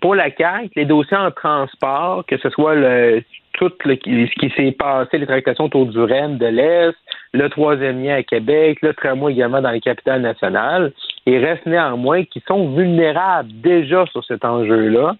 pour 0.00 0.16
la 0.16 0.28
CAQ, 0.36 0.70
les 0.76 0.84
dossiers 0.84 1.16
en 1.16 1.30
transport, 1.30 2.26
que 2.26 2.36
ce 2.36 2.50
soit 2.50 2.74
le, 2.74 3.22
tout 3.52 3.70
ce 3.84 3.92
qui 3.94 4.52
s'est 4.56 4.72
passé, 4.72 5.18
les 5.18 5.26
tractations 5.26 5.64
autour 5.64 5.86
du 5.86 6.00
Rennes 6.00 6.38
de 6.38 6.46
l'Est, 6.46 6.96
le 7.32 7.48
troisième 7.48 8.02
lien 8.02 8.16
à 8.16 8.22
Québec, 8.22 8.78
le 8.82 8.94
tramway 8.94 9.32
également 9.32 9.60
dans 9.60 9.70
les 9.70 9.80
capitales 9.80 10.22
nationales, 10.22 10.92
il 11.26 11.44
reste 11.44 11.66
néanmoins 11.66 12.24
qui 12.24 12.42
sont 12.46 12.74
vulnérables 12.74 13.50
déjà 13.60 14.06
sur 14.06 14.24
cet 14.24 14.44
enjeu-là. 14.44 15.16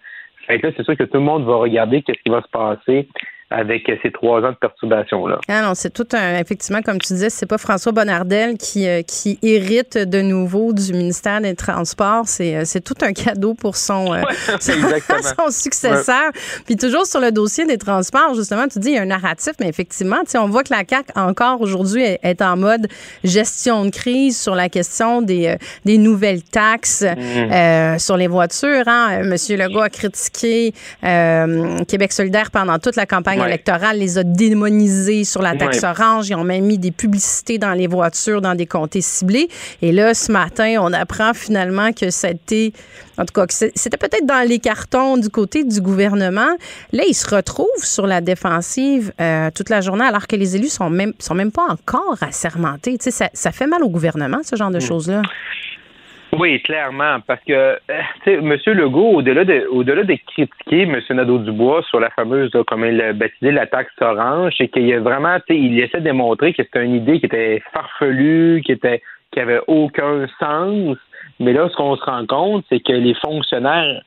Fait 0.47 0.59
que 0.59 0.67
là, 0.67 0.73
c'est 0.77 0.85
sûr 0.85 0.97
que 0.97 1.05
tout 1.05 1.19
le 1.19 1.21
monde 1.21 1.45
va 1.45 1.57
regarder 1.57 2.03
qu'est-ce 2.03 2.23
qui 2.23 2.31
va 2.31 2.43
se 2.43 2.49
passer 2.49 3.09
avec 3.51 3.91
ces 4.03 4.13
trois 4.13 4.43
ans 4.43 4.53
de 4.53 4.57
perturbation-là. 4.57 5.41
Ah 5.49 5.63
non, 5.63 5.75
c'est 5.75 5.91
tout 5.91 6.07
un, 6.13 6.39
effectivement, 6.39 6.83
comme 6.83 6.99
tu 6.99 7.13
disais, 7.15 7.31
c'est 7.31 7.47
pas 7.47 7.59
François 7.59 7.91
Bonnardel 7.91 8.57
qui, 8.57 8.87
euh, 8.87 9.03
qui 9.03 9.41
hérite 9.43 9.99
de 9.99 10.23
nouveau 10.23 10.73
du 10.73 10.93
ministère 10.93 11.41
des 11.41 11.57
Transports. 11.57 12.29
C'est, 12.29 12.55
euh, 12.55 12.63
c'est 12.65 12.81
tout 12.81 12.95
un 13.03 13.13
cadeau 13.13 13.55
pour 13.55 13.75
son, 13.75 14.15
euh, 14.15 14.23
son, 14.61 15.51
successeur. 15.51 16.31
Puis 16.65 16.77
toujours 16.77 17.07
sur 17.07 17.21
le 17.21 17.33
dossier 17.33 17.67
des 17.67 17.77
transports, 17.77 18.35
justement, 18.35 18.69
tu 18.69 18.79
dis, 18.79 18.91
il 18.91 18.95
y 18.95 18.99
a 18.99 19.03
un 19.03 19.07
narratif, 19.07 19.55
mais 19.59 19.69
effectivement, 19.69 20.19
on 20.37 20.47
voit 20.47 20.63
que 20.63 20.73
la 20.73 20.85
CAQ, 20.89 21.11
encore 21.17 21.61
aujourd'hui, 21.61 22.05
est, 22.05 22.41
en 22.43 22.57
mode 22.57 22.87
gestion 23.25 23.85
de 23.85 23.91
crise 23.91 24.41
sur 24.41 24.55
la 24.55 24.69
question 24.69 25.23
des, 25.23 25.57
des 25.85 25.99
nouvelles 25.99 26.43
taxes 26.43 27.03
mmh. 27.05 27.99
sur 27.99 28.17
les 28.17 28.29
voitures. 28.29 28.85
Hein. 28.87 29.25
Monsieur 29.25 29.57
Legault 29.57 29.81
a 29.81 29.91
critiqué 29.91 30.73
Québec 31.03 32.13
solidaire 32.13 32.51
pendant 32.51 32.79
toute 32.79 32.97
la 32.97 33.07
campagne 33.07 33.40
électorale 33.47 33.99
les 33.99 34.19
a 34.19 34.25
démonisés 34.25 35.25
sur 35.25 35.43
la 35.43 35.57
taxe 35.57 35.85
orange. 35.85 36.29
Ils 36.29 36.35
ont 36.35 36.45
même 36.45 36.65
mis 36.65 36.79
des 36.79 36.91
publicités 36.91 37.59
dans 37.59 37.73
les 37.73 37.87
voitures, 37.87 38.41
dans 38.41 38.55
des 38.55 38.67
comtés 38.67 39.01
ciblés. 39.01 39.49
Et 39.83 39.93
là, 39.93 40.15
ce 40.15 40.31
matin, 40.33 40.77
on 40.81 40.93
apprend 40.93 41.35
finalement 41.35 41.93
que 41.93 42.11
c'était, 42.11 42.73
en 43.19 43.25
tout 43.25 43.35
cas, 43.35 43.47
c'était 43.49 43.97
peut-être 43.97 44.27
dans 44.27 44.47
les 44.47 44.59
cartons 44.59 45.17
du 45.17 45.29
côté 45.29 45.65
du 45.65 45.81
gouvernement. 45.81 46.57
Là, 46.93 47.05
ils 47.09 47.15
se 47.15 47.29
retrouvent 47.35 47.67
sur 47.85 48.07
la 48.07 48.21
défensive 48.21 49.13
euh, 49.21 49.51
toute 49.55 49.69
la 49.69 49.81
journée, 49.81 50.05
alors 50.05 50.27
que 50.27 50.37
les 50.37 50.57
élus 50.57 50.69
sont 50.69 50.91
même 50.91 51.13
sont 51.19 51.35
même 51.35 51.53
pas 51.53 51.67
encore 51.69 52.19
assermentés. 52.21 52.99
Tu 52.99 53.05
sais, 53.05 53.11
ça, 53.11 53.31
ça 53.33 53.53
fait 53.53 53.67
mal 53.67 53.83
au 53.83 53.89
gouvernement, 53.89 54.41
ce 54.45 54.57
genre 54.57 54.71
de 54.71 54.79
hmm. 54.79 54.83
choses-là. 54.83 55.23
Oui, 56.39 56.63
clairement, 56.63 57.19
parce 57.27 57.43
que 57.45 57.53
euh, 57.53 57.77
M. 58.27 58.57
Legault, 58.67 59.17
au-delà 59.17 59.45
de, 59.45 59.67
au-delà 59.71 60.05
de 60.05 60.15
critiquer 60.15 60.83
M. 60.83 61.01
Nadeau-Dubois 61.11 61.83
sur 61.89 61.99
la 61.99 62.11
fameuse, 62.11 62.53
comme 62.69 62.85
il 62.85 62.97
l'a 62.97 63.13
baptisé, 63.13 63.51
la 63.51 63.67
taxe 63.67 63.93
orange, 64.01 64.55
c'est 64.57 64.69
qu'il 64.69 64.93
a 64.93 65.01
vraiment, 65.01 65.39
il 65.49 65.81
essaie 65.81 65.99
de 65.99 66.05
démontrer 66.05 66.53
que 66.53 66.63
c'était 66.63 66.85
une 66.85 66.95
idée 66.95 67.19
qui 67.19 67.27
était 67.27 67.61
farfelue, 67.73 68.63
qui 68.65 68.73
était, 68.73 69.03
qui 69.33 69.41
avait 69.41 69.61
aucun 69.67 70.29
sens. 70.39 70.97
Mais 71.41 71.53
là, 71.53 71.69
ce 71.69 71.77
qu'on 71.77 71.97
se 71.97 72.05
rend 72.05 72.25
compte, 72.27 72.65
c'est 72.69 72.81
que 72.81 72.93
les 72.93 73.15
fonctionnaires 73.15 74.01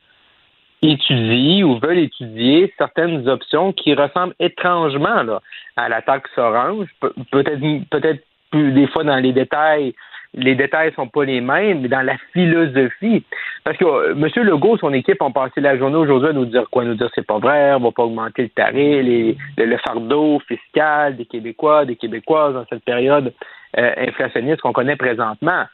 étudient 0.80 1.66
ou 1.66 1.78
veulent 1.78 1.98
étudier 1.98 2.72
certaines 2.78 3.28
options 3.28 3.72
qui 3.72 3.94
ressemblent 3.94 4.34
étrangement 4.40 5.22
là, 5.22 5.40
à 5.76 5.88
la 5.88 6.00
taxe 6.00 6.30
orange, 6.36 6.88
peut-être 7.30 7.60
peut-être 7.90 8.22
des 8.52 8.86
fois 8.88 9.04
dans 9.04 9.16
les 9.16 9.32
détails 9.32 9.94
les 10.34 10.54
détails 10.54 10.92
sont 10.94 11.06
pas 11.06 11.24
les 11.24 11.40
mêmes, 11.40 11.80
mais 11.80 11.88
dans 11.88 12.02
la 12.02 12.16
philosophie. 12.32 13.24
Parce 13.64 13.76
que 13.76 13.84
euh, 13.84 14.12
M. 14.12 14.44
Legault, 14.44 14.76
son 14.78 14.92
équipe 14.92 15.22
ont 15.22 15.32
passé 15.32 15.60
la 15.60 15.78
journée 15.78 15.96
aujourd'hui 15.96 16.30
à 16.30 16.32
nous 16.32 16.44
dire 16.44 16.68
quoi? 16.70 16.84
Nous 16.84 16.94
dire 16.94 17.08
c'est 17.14 17.26
pas 17.26 17.38
vrai, 17.38 17.74
on 17.74 17.80
va 17.80 17.92
pas 17.92 18.02
augmenter 18.02 18.42
le 18.42 18.48
tarif, 18.50 19.36
le, 19.56 19.76
fardeau 19.78 20.40
fiscal 20.46 21.16
des 21.16 21.24
Québécois, 21.24 21.84
des 21.84 21.96
Québécoises 21.96 22.54
dans 22.54 22.66
cette 22.68 22.84
période 22.84 23.32
euh, 23.78 23.92
inflationniste 23.96 24.60
qu'on 24.60 24.72
connaît 24.72 24.96
présentement. 24.96 25.64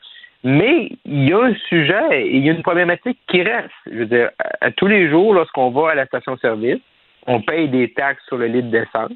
Mais 0.43 0.91
il 1.05 1.29
y 1.29 1.33
a 1.33 1.39
un 1.39 1.55
sujet, 1.69 2.31
il 2.31 2.45
y 2.45 2.49
a 2.49 2.53
une 2.53 2.63
problématique 2.63 3.19
qui 3.29 3.43
reste. 3.43 3.71
Je 3.87 3.99
veux 3.99 4.07
dire, 4.07 4.31
à, 4.61 4.71
tous 4.71 4.87
les 4.87 5.11
jours, 5.11 5.35
lorsqu'on 5.35 5.71
va 5.71 5.91
à 5.91 5.95
la 5.95 6.07
station-service, 6.07 6.81
on 7.27 7.43
paye 7.43 7.69
des 7.69 7.93
taxes 7.93 8.25
sur 8.27 8.39
le 8.39 8.47
litre 8.47 8.69
d'essence. 8.69 9.13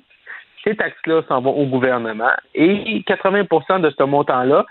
Ces 0.64 0.76
taxes-là 0.76 1.22
s'en 1.28 1.40
vont 1.40 1.54
au 1.54 1.66
gouvernement 1.66 2.32
et 2.54 3.02
80% 3.06 3.80
de 3.80 3.90
ce 3.96 4.02
montant-là 4.02 4.64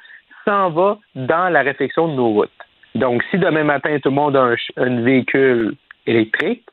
s'en 0.46 0.70
va 0.70 0.98
dans 1.16 1.50
la 1.50 1.62
réflexion 1.62 2.08
de 2.08 2.14
nos 2.14 2.30
routes. 2.30 2.50
Donc, 2.96 3.24
si 3.32 3.38
demain 3.38 3.64
matin, 3.64 3.98
tout 4.00 4.10
le 4.10 4.16
monde 4.16 4.36
a 4.36 4.56
un, 4.78 5.02
véhicule 5.02 5.76
électrique, 6.06 6.64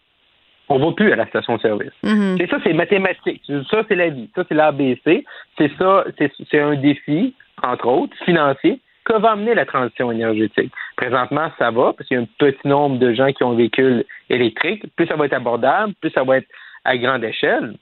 on 0.69 0.79
ne 0.79 0.85
va 0.85 0.93
plus 0.93 1.13
à 1.13 1.17
la 1.17 1.27
station-service. 1.27 1.93
Mm-hmm. 2.05 2.51
ça, 2.51 2.59
c'est 2.63 2.73
mathématique. 2.73 3.43
Ça, 3.71 3.83
c'est 3.89 3.97
la 3.97 4.11
vie. 4.11 4.31
Ça, 4.35 4.45
c'est 4.49 4.55
l'ABC. 4.55 5.25
C'est 5.59 5.71
ça, 5.79 6.05
c'est 6.51 6.61
un 6.61 6.77
défi, 6.77 7.35
entre 7.63 7.89
autres, 7.89 8.17
financier, 8.25 8.81
que 9.05 9.19
va 9.19 9.33
amener 9.33 9.55
la 9.55 9.65
transition 9.65 10.13
énergétique. 10.13 10.73
Présentement, 10.97 11.51
ça 11.59 11.71
va, 11.71 11.93
parce 11.95 12.07
qu'il 12.07 12.17
y 12.17 12.21
a 12.21 12.23
un 12.23 12.29
petit 12.39 12.69
nombre 12.69 12.99
de 12.99 13.13
gens 13.15 13.33
qui 13.33 13.43
ont 13.43 13.53
un 13.53 13.57
véhicule 13.57 14.05
électrique. 14.29 14.85
Plus 14.95 15.07
ça 15.07 15.17
va 15.17 15.27
être 15.27 15.33
abordable, 15.33 15.95
plus 16.01 16.11
ça 16.11 16.23
va 16.23 16.39
être 16.39 16.49
à 16.85 16.97
grande 16.97 17.25
échelle. 17.25 17.75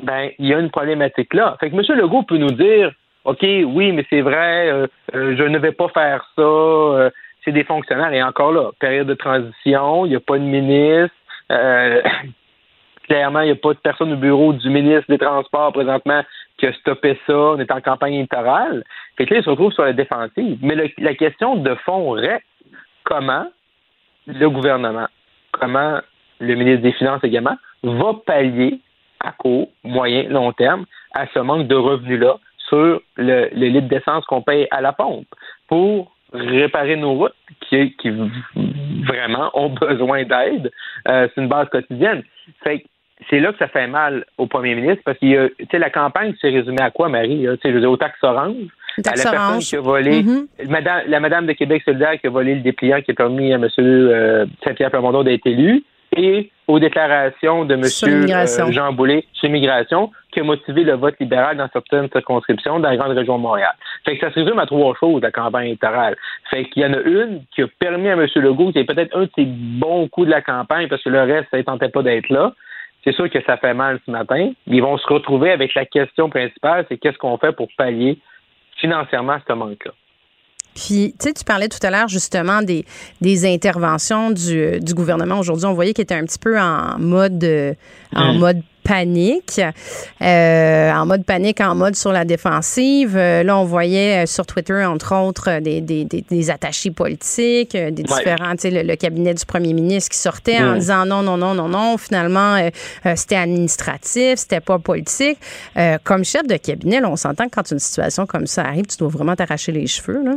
Ben, 0.00 0.30
il 0.38 0.46
y 0.46 0.54
a 0.54 0.58
une 0.58 0.70
problématique 0.70 1.32
là. 1.34 1.56
Fait 1.58 1.70
que 1.70 1.74
M. 1.74 1.98
Legault 1.98 2.22
peut 2.22 2.36
nous 2.36 2.52
dire 2.52 2.92
OK, 3.26 3.42
oui, 3.42 3.90
mais 3.90 4.06
c'est 4.08 4.20
vrai, 4.20 4.70
euh, 4.70 4.86
euh, 5.16 5.34
je 5.36 5.42
ne 5.42 5.58
vais 5.58 5.72
pas 5.72 5.88
faire 5.88 6.24
ça. 6.36 6.42
Euh, 6.42 7.10
c'est 7.44 7.50
des 7.50 7.64
fonctionnaires. 7.64 8.12
Et 8.12 8.22
encore 8.22 8.52
là, 8.52 8.70
période 8.78 9.08
de 9.08 9.14
transition, 9.14 10.06
il 10.06 10.10
n'y 10.10 10.16
a 10.16 10.20
pas 10.20 10.38
de 10.38 10.44
ministre. 10.44 11.14
clairement, 13.08 13.40
il 13.40 13.46
n'y 13.46 13.52
a 13.52 13.56
pas 13.56 13.74
de 13.74 13.78
personne 13.80 14.12
au 14.12 14.16
bureau 14.16 14.52
du 14.52 14.70
ministre 14.70 15.06
des 15.08 15.18
Transports 15.18 15.72
présentement 15.72 16.22
qui 16.56 16.66
a 16.66 16.72
stoppé 16.74 17.18
ça. 17.26 17.36
On 17.36 17.58
est 17.58 17.70
en 17.72 17.80
campagne 17.80 18.14
électorale. 18.14 18.84
Fait 19.18 19.26
que 19.26 19.34
là, 19.34 19.40
il 19.40 19.44
se 19.44 19.50
retrouve 19.50 19.72
sur 19.72 19.84
la 19.84 19.92
défensive. 19.92 20.58
Mais 20.62 20.76
la 20.96 21.14
question 21.14 21.56
de 21.56 21.74
fond 21.84 22.10
reste 22.10 22.44
comment 23.02 23.46
le 24.28 24.48
gouvernement, 24.48 25.08
comment 25.50 25.98
le 26.38 26.54
ministre 26.54 26.82
des 26.82 26.92
Finances 26.92 27.24
également, 27.24 27.56
va 27.82 28.14
pallier 28.24 28.78
à 29.18 29.32
court, 29.32 29.68
moyen, 29.82 30.28
long 30.28 30.52
terme 30.52 30.84
à 31.12 31.26
ce 31.34 31.40
manque 31.40 31.66
de 31.66 31.74
revenus-là 31.74 32.36
sur 32.68 33.00
le, 33.16 33.48
litre 33.52 33.88
d'essence 33.88 34.24
qu'on 34.26 34.42
paye 34.42 34.66
à 34.70 34.80
la 34.80 34.92
pompe 34.92 35.26
pour 35.68 36.12
réparer 36.32 36.96
nos 36.96 37.14
routes 37.14 37.34
qui, 37.68 37.94
qui 37.96 38.10
vraiment 39.06 39.50
ont 39.54 39.70
besoin 39.70 40.24
d'aide. 40.24 40.70
Euh, 41.08 41.28
c'est 41.34 41.40
une 41.40 41.48
base 41.48 41.68
quotidienne. 41.68 42.22
Fait 42.62 42.84
c'est 43.30 43.40
là 43.40 43.52
que 43.52 43.58
ça 43.58 43.68
fait 43.68 43.86
mal 43.86 44.24
au 44.36 44.46
premier 44.46 44.74
ministre 44.74 45.02
parce 45.04 45.18
que 45.18 45.76
la 45.76 45.90
campagne 45.90 46.34
s'est 46.40 46.50
résumée 46.50 46.82
à 46.82 46.90
quoi, 46.90 47.08
Marie? 47.08 47.44
Je 47.44 47.68
veux 47.70 47.80
dire, 47.80 47.90
aux 47.90 47.96
taxes 47.96 48.22
oranges. 48.22 48.54
à 49.06 49.16
la 49.16 49.30
personne 49.30 49.58
qui 49.60 49.76
a 49.76 49.80
volé, 49.80 50.22
mm-hmm. 50.22 50.68
madame, 50.68 51.02
la 51.06 51.20
madame 51.20 51.46
de 51.46 51.52
Québec 51.52 51.82
solidaire 51.84 52.20
qui 52.20 52.26
a 52.26 52.30
volé 52.30 52.54
le 52.54 52.60
dépliant 52.60 53.00
qui 53.00 53.12
a 53.12 53.14
permis 53.14 53.52
à 53.52 53.56
M. 53.56 53.68
Euh, 53.78 54.46
Saint-Pierre 54.62 54.90
Plamondon 54.90 55.22
d'être 55.22 55.46
élu 55.46 55.82
et 56.16 56.50
aux 56.66 56.78
déclarations 56.78 57.64
de 57.64 57.74
M. 57.74 57.84
Euh, 58.04 58.72
Jean 58.72 58.92
Boulet 58.92 59.24
sur 59.32 59.46
l'immigration 59.46 60.10
qui 60.36 60.40
a 60.40 60.44
motivé 60.44 60.84
le 60.84 60.96
vote 60.96 61.14
libéral 61.18 61.56
dans 61.56 61.68
certaines 61.72 62.10
circonscriptions 62.10 62.78
dans 62.78 62.90
la 62.90 62.96
grande 62.98 63.16
région 63.16 63.38
de 63.38 63.42
Montréal. 63.42 63.72
Fait 64.04 64.18
que 64.18 64.26
ça 64.26 64.34
se 64.34 64.38
résume 64.38 64.58
à 64.58 64.66
trois 64.66 64.94
choses, 65.00 65.22
la 65.22 65.30
campagne 65.30 65.68
électorale. 65.68 66.14
Fait 66.50 66.66
qu'il 66.66 66.82
y 66.82 66.86
en 66.86 66.92
a 66.92 67.00
une 67.00 67.42
qui 67.54 67.62
a 67.62 67.66
permis 67.78 68.10
à 68.10 68.12
M. 68.12 68.26
Legault, 68.36 68.70
c'est 68.74 68.84
peut-être 68.84 69.16
un 69.16 69.22
de 69.22 69.30
ses 69.34 69.46
bons 69.46 70.08
coups 70.08 70.26
de 70.26 70.32
la 70.32 70.42
campagne 70.42 70.88
parce 70.88 71.02
que 71.02 71.08
le 71.08 71.22
reste, 71.22 71.48
ça 71.50 71.56
ne 71.56 71.62
tentait 71.62 71.88
pas 71.88 72.02
d'être 72.02 72.28
là. 72.28 72.52
C'est 73.02 73.14
sûr 73.14 73.30
que 73.30 73.42
ça 73.44 73.56
fait 73.56 73.72
mal 73.72 73.98
ce 74.04 74.10
matin. 74.10 74.50
Ils 74.66 74.82
vont 74.82 74.98
se 74.98 75.06
retrouver 75.06 75.52
avec 75.52 75.74
la 75.74 75.86
question 75.86 76.28
principale, 76.28 76.84
c'est 76.90 76.98
qu'est-ce 76.98 77.16
qu'on 77.16 77.38
fait 77.38 77.52
pour 77.52 77.68
pallier 77.78 78.18
financièrement 78.78 79.38
ce 79.48 79.52
manque-là? 79.54 79.92
Puis, 80.74 81.14
tu 81.18 81.28
sais, 81.28 81.32
tu 81.32 81.44
parlais 81.44 81.68
tout 81.68 81.78
à 81.82 81.90
l'heure 81.90 82.08
justement 82.08 82.60
des, 82.60 82.84
des 83.22 83.50
interventions 83.50 84.30
du, 84.30 84.78
du 84.80 84.92
gouvernement. 84.92 85.38
Aujourd'hui, 85.38 85.64
on 85.64 85.72
voyait 85.72 85.94
qu'il 85.94 86.02
était 86.02 86.14
un 86.14 86.26
petit 86.26 86.38
peu 86.38 86.60
en 86.60 86.98
mode, 86.98 87.42
en 88.14 88.34
mm. 88.34 88.38
mode 88.38 88.62
panique, 88.86 89.60
euh, 90.22 90.90
en 90.92 91.06
mode 91.06 91.24
panique, 91.24 91.60
en 91.60 91.74
mode 91.74 91.96
sur 91.96 92.12
la 92.12 92.24
défensive. 92.24 93.16
Euh, 93.16 93.42
là, 93.42 93.58
on 93.58 93.64
voyait 93.64 94.22
euh, 94.22 94.26
sur 94.26 94.46
Twitter, 94.46 94.84
entre 94.84 95.14
autres, 95.14 95.60
des, 95.60 95.80
des, 95.80 96.04
des, 96.04 96.50
attachés 96.50 96.90
politiques, 96.90 97.72
des 97.72 97.90
différents, 97.90 98.52
tu 98.52 98.70
sais, 98.70 98.82
le, 98.82 98.96
cabinet 98.96 99.34
du 99.34 99.44
premier 99.44 99.72
ministre 99.72 100.12
qui 100.12 100.18
sortait 100.18 100.62
en 100.62 100.74
disant 100.74 101.04
non, 101.04 101.22
non, 101.22 101.36
non, 101.36 101.54
non, 101.54 101.68
non, 101.68 101.98
finalement, 101.98 102.56
c'était 103.14 103.36
administratif, 103.36 104.36
c'était 104.36 104.60
pas 104.60 104.78
politique. 104.78 105.38
comme 106.04 106.24
chef 106.24 106.46
de 106.46 106.56
cabinet, 106.56 107.04
on 107.04 107.16
s'entend 107.16 107.46
que 107.46 107.56
quand 107.56 107.70
une 107.70 107.78
situation 107.78 108.26
comme 108.26 108.46
ça 108.46 108.62
arrive, 108.62 108.86
tu 108.86 108.96
dois 108.98 109.08
vraiment 109.08 109.34
t'arracher 109.34 109.72
les 109.72 109.86
cheveux, 109.86 110.22
là. 110.24 110.32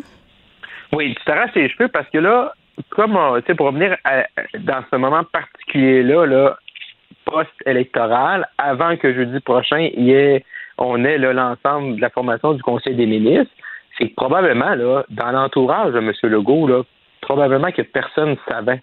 Oui, 0.92 1.16
tu 1.16 1.26
t'arraches 1.26 1.54
les 1.56 1.70
cheveux 1.70 1.88
parce 1.88 2.10
que 2.10 2.18
là, 2.18 2.54
comme, 2.90 3.18
tu 3.40 3.46
sais, 3.48 3.56
pour 3.56 3.68
revenir 3.68 3.96
dans 4.60 4.84
ce 4.92 4.96
moment 4.98 5.24
particulier-là, 5.24 6.26
là, 6.26 6.58
post-électoral, 7.30 8.48
avant 8.58 8.98
que 8.98 9.14
jeudi 9.14 9.40
prochain, 9.40 9.90
on 10.78 11.04
ait 11.04 11.18
l'ensemble 11.18 11.98
de 11.98 12.02
la 12.02 12.10
formation 12.10 12.54
du 12.54 12.62
Conseil 12.64 12.96
des 12.96 13.06
ministres, 13.06 13.54
c'est 13.98 14.14
probablement, 14.16 14.76
là, 14.76 15.04
dans 15.10 15.32
l'entourage 15.32 15.94
de 15.94 16.00
M. 16.00 16.12
Legault, 16.24 16.86
probablement 17.22 17.72
que 17.72 17.82
personne 17.82 18.32
ne 18.32 18.36
savait 18.48 18.82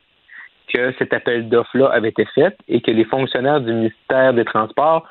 que 0.72 0.92
cet 0.98 1.12
appel 1.12 1.48
d'offres-là 1.48 1.88
avait 1.88 2.08
été 2.08 2.26
fait 2.34 2.56
et 2.68 2.80
que 2.80 2.90
les 2.90 3.04
fonctionnaires 3.04 3.60
du 3.60 3.72
ministère 3.72 4.34
des 4.34 4.44
Transports 4.44 5.08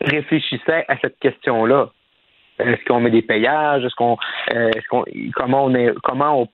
réfléchissaient 0.00 0.84
à 0.88 0.98
cette 0.98 1.18
question-là. 1.20 1.88
Est-ce 2.58 2.84
qu'on 2.84 3.00
met 3.00 3.10
des 3.10 3.22
payages? 3.22 3.84
Est-ce 3.84 3.94
qu'on, 3.94 4.18
euh, 4.52 4.70
comment 5.34 5.64
on 5.64 5.74
est, 5.74 5.94
comment 6.02 6.38
on 6.38 6.46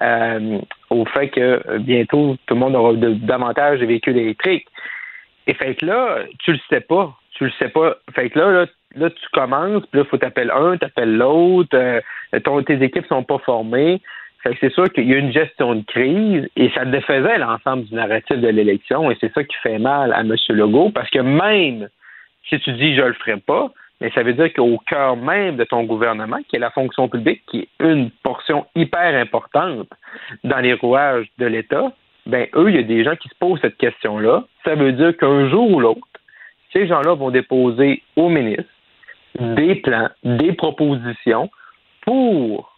euh, 0.00 0.58
au 0.90 1.04
fait 1.04 1.28
que 1.28 1.78
bientôt 1.78 2.36
tout 2.46 2.54
le 2.54 2.60
monde 2.60 2.74
aura 2.74 2.94
davantage 2.94 3.80
de 3.80 3.86
véhicules 3.86 4.16
électriques. 4.16 4.66
Et 5.46 5.54
fait 5.54 5.74
que 5.74 5.86
là, 5.86 6.18
tu 6.38 6.52
le 6.52 6.58
sais 6.70 6.80
pas. 6.80 7.14
Tu 7.32 7.44
le 7.44 7.50
sais 7.58 7.68
pas. 7.68 7.96
Fait 8.14 8.30
que 8.30 8.38
là, 8.38 8.66
là, 8.94 9.10
tu 9.10 9.28
commences, 9.32 9.84
puis 9.86 9.98
là, 9.98 10.04
il 10.04 10.08
faut 10.08 10.18
t'appeler 10.18 10.50
un, 10.50 10.76
t'appelles 10.76 11.16
l'autre, 11.16 11.76
euh, 11.76 12.62
tes 12.62 12.82
équipes 12.82 13.06
sont 13.06 13.24
pas 13.24 13.38
formées. 13.38 14.00
Fait 14.42 14.50
que 14.50 14.56
c'est 14.60 14.72
sûr 14.72 14.90
qu'il 14.92 15.08
y 15.08 15.14
a 15.14 15.18
une 15.18 15.32
gestion 15.32 15.76
de 15.76 15.84
crise 15.84 16.48
et 16.56 16.70
ça 16.70 16.84
défaisait 16.84 17.38
l'ensemble 17.38 17.84
du 17.84 17.94
narratif 17.94 18.38
de 18.38 18.48
l'élection 18.48 19.10
et 19.10 19.16
c'est 19.20 19.32
ça 19.32 19.44
qui 19.44 19.56
fait 19.62 19.78
mal 19.78 20.12
à 20.12 20.20
M. 20.20 20.34
Legault 20.48 20.90
parce 20.90 21.08
que 21.10 21.20
même 21.20 21.88
si 22.48 22.58
tu 22.58 22.72
dis 22.72 22.96
je 22.96 23.02
le 23.02 23.12
ferai 23.12 23.36
pas, 23.36 23.70
mais 24.02 24.10
ça 24.16 24.24
veut 24.24 24.32
dire 24.32 24.52
qu'au 24.52 24.78
cœur 24.78 25.16
même 25.16 25.56
de 25.56 25.62
ton 25.62 25.84
gouvernement, 25.84 26.38
qui 26.48 26.56
est 26.56 26.58
la 26.58 26.72
fonction 26.72 27.08
publique, 27.08 27.44
qui 27.46 27.60
est 27.60 27.68
une 27.78 28.10
portion 28.10 28.66
hyper 28.74 29.14
importante 29.14 29.88
dans 30.42 30.58
les 30.58 30.74
rouages 30.74 31.28
de 31.38 31.46
l'État, 31.46 31.92
ben 32.26 32.48
eux, 32.56 32.68
il 32.68 32.74
y 32.74 32.80
a 32.80 32.82
des 32.82 33.04
gens 33.04 33.14
qui 33.14 33.28
se 33.28 33.34
posent 33.38 33.60
cette 33.60 33.76
question-là. 33.76 34.42
Ça 34.64 34.74
veut 34.74 34.90
dire 34.90 35.16
qu'un 35.16 35.48
jour 35.48 35.70
ou 35.70 35.78
l'autre, 35.78 36.00
ces 36.72 36.88
gens-là 36.88 37.14
vont 37.14 37.30
déposer 37.30 38.02
au 38.16 38.28
ministre 38.28 38.64
des 39.38 39.76
plans, 39.76 40.08
des 40.24 40.52
propositions 40.52 41.48
pour 42.00 42.76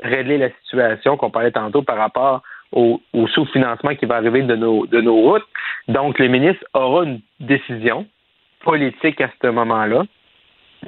régler 0.00 0.38
la 0.38 0.50
situation 0.62 1.16
qu'on 1.16 1.30
parlait 1.30 1.50
tantôt 1.50 1.82
par 1.82 1.96
rapport 1.96 2.42
au, 2.70 3.00
sous-financement 3.34 3.96
qui 3.96 4.06
va 4.06 4.14
arriver 4.14 4.42
de 4.42 4.54
nos, 4.54 4.86
de 4.86 5.00
nos 5.00 5.16
routes. 5.16 5.46
Donc, 5.88 6.20
le 6.20 6.28
ministre 6.28 6.64
aura 6.72 7.02
une 7.02 7.20
décision 7.40 8.06
politique 8.60 9.20
à 9.20 9.28
ce 9.42 9.48
moment-là 9.48 10.04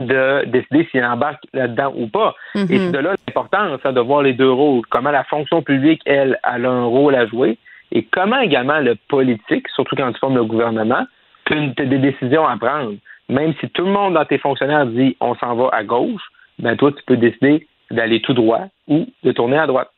de 0.01 0.45
décider 0.47 0.89
s'il 0.91 1.05
embarque 1.05 1.45
là-dedans 1.53 1.93
ou 1.97 2.09
pas. 2.09 2.35
Et 2.55 2.61
mhm. 2.61 2.67
c'est 2.69 2.93
de 2.93 2.99
là 2.99 3.15
l'importance 3.27 3.81
hein, 3.85 3.93
de 3.93 4.01
voir 4.01 4.23
les 4.23 4.33
deux 4.33 4.51
rôles, 4.51 4.83
comment 4.91 5.11
la 5.11 5.25
fonction 5.25 5.63
publique, 5.63 6.03
elle, 6.07 6.39
elle 6.45 6.67
a 6.67 6.71
un 6.71 6.85
rôle 6.85 7.15
à 7.15 7.27
jouer, 7.27 7.59
et 7.93 8.03
comment 8.05 8.41
également 8.41 8.81
le 8.81 8.97
politique, 9.09 9.69
surtout 9.69 9.97
quand 9.97 10.13
tu 10.13 10.19
formes 10.19 10.37
le 10.37 10.45
gouvernement, 10.45 11.07
tu 11.47 11.55
as 11.55 11.85
des 11.85 11.99
décisions 11.99 12.47
à 12.47 12.57
prendre. 12.57 12.95
Même 13.29 13.55
si 13.61 13.69
tout 13.71 13.85
le 13.85 13.93
monde 13.93 14.15
dans 14.15 14.25
tes 14.25 14.39
fonctionnaires 14.39 14.87
dit 14.87 15.17
on 15.21 15.35
s'en 15.37 15.55
va 15.55 15.71
à 15.73 15.85
gauche, 15.85 16.23
ben 16.59 16.77
toi, 16.77 16.93
tu 16.93 17.03
peux 17.07 17.17
décider 17.17 17.67
d'aller 17.91 18.21
tout 18.21 18.35
droit 18.35 18.67
ou 18.89 19.07
de 19.23 19.33
tourner 19.33 19.59
à 19.59 19.67
droite 19.67 19.91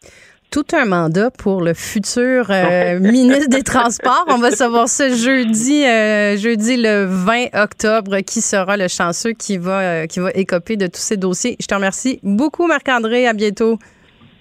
tout 0.50 0.64
un 0.72 0.84
mandat 0.84 1.30
pour 1.30 1.60
le 1.60 1.74
futur 1.74 2.46
euh, 2.50 2.98
ministre 3.00 3.48
des 3.48 3.62
Transports. 3.62 4.24
On 4.28 4.38
va 4.38 4.50
savoir 4.50 4.88
ce 4.88 5.14
jeudi, 5.14 5.84
euh, 5.84 6.36
jeudi 6.36 6.76
le 6.76 7.04
20 7.04 7.54
octobre, 7.54 8.20
qui 8.20 8.40
sera 8.40 8.76
le 8.76 8.88
chanceux 8.88 9.32
qui 9.32 9.58
va, 9.58 9.80
euh, 9.80 10.06
qui 10.06 10.20
va 10.20 10.30
écoper 10.34 10.76
de 10.76 10.86
tous 10.86 11.00
ces 11.00 11.16
dossiers. 11.16 11.56
Je 11.60 11.66
te 11.66 11.74
remercie 11.74 12.20
beaucoup, 12.22 12.66
Marc-André. 12.66 13.26
À 13.26 13.32
bientôt. 13.32 13.78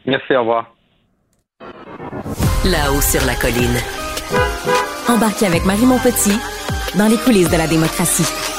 Merci, 0.06 0.36
au 0.36 0.42
revoir. 0.42 0.76
Là-haut 2.66 3.02
sur 3.02 3.26
la 3.26 3.36
colline. 3.36 3.78
Embarquez 5.08 5.46
avec 5.46 5.66
Marie 5.66 5.86
Montpetit 5.86 6.40
dans 6.98 7.08
les 7.08 7.18
coulisses 7.18 7.50
de 7.50 7.58
la 7.58 7.68
démocratie. 7.68 8.55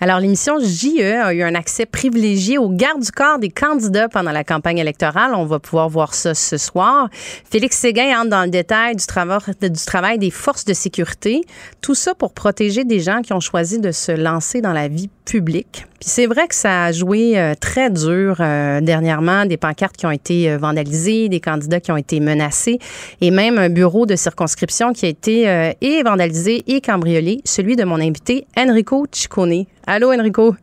Alors, 0.00 0.20
l'émission 0.20 0.60
JE 0.60 1.02
a 1.02 1.34
eu 1.34 1.42
un 1.42 1.56
accès 1.56 1.84
privilégié 1.84 2.56
au 2.56 2.68
garde 2.68 3.02
du 3.02 3.10
corps 3.10 3.40
des 3.40 3.48
candidats 3.48 4.08
pendant 4.08 4.30
la 4.30 4.44
campagne 4.44 4.78
électorale. 4.78 5.32
On 5.34 5.44
va 5.44 5.58
pouvoir 5.58 5.88
voir 5.88 6.14
ça 6.14 6.34
ce 6.34 6.56
soir. 6.56 7.08
Félix 7.50 7.78
Séguin 7.78 8.20
entre 8.20 8.30
dans 8.30 8.44
le 8.44 8.50
détail 8.50 8.94
du 8.94 9.04
travail, 9.06 10.18
des 10.18 10.30
forces 10.30 10.64
de 10.64 10.72
sécurité. 10.72 11.40
Tout 11.80 11.96
ça 11.96 12.14
pour 12.14 12.32
protéger 12.32 12.84
des 12.84 13.00
gens 13.00 13.22
qui 13.22 13.32
ont 13.32 13.40
choisi 13.40 13.80
de 13.80 13.90
se 13.90 14.12
lancer 14.12 14.60
dans 14.60 14.72
la 14.72 14.86
vie 14.86 15.10
publique. 15.24 15.84
Puis 16.00 16.08
c'est 16.08 16.26
vrai 16.26 16.46
que 16.46 16.54
ça 16.54 16.84
a 16.84 16.92
joué 16.92 17.38
euh, 17.38 17.54
très 17.60 17.90
dur 17.90 18.36
euh, 18.38 18.80
dernièrement, 18.80 19.46
des 19.46 19.56
pancartes 19.56 19.96
qui 19.96 20.06
ont 20.06 20.12
été 20.12 20.48
euh, 20.48 20.56
vandalisées, 20.56 21.28
des 21.28 21.40
candidats 21.40 21.80
qui 21.80 21.90
ont 21.90 21.96
été 21.96 22.20
menacés 22.20 22.78
et 23.20 23.32
même 23.32 23.58
un 23.58 23.68
bureau 23.68 24.06
de 24.06 24.14
circonscription 24.14 24.92
qui 24.92 25.06
a 25.06 25.08
été 25.08 25.72
et 25.80 26.02
vandalisé 26.02 26.62
et 26.68 26.80
cambriolé, 26.80 27.40
celui 27.44 27.74
de 27.74 27.84
mon 27.84 28.00
invité 28.00 28.46
Enrico 28.56 29.06
Ciccone. 29.10 29.66
Allô 29.88 30.12
Enrico? 30.12 30.54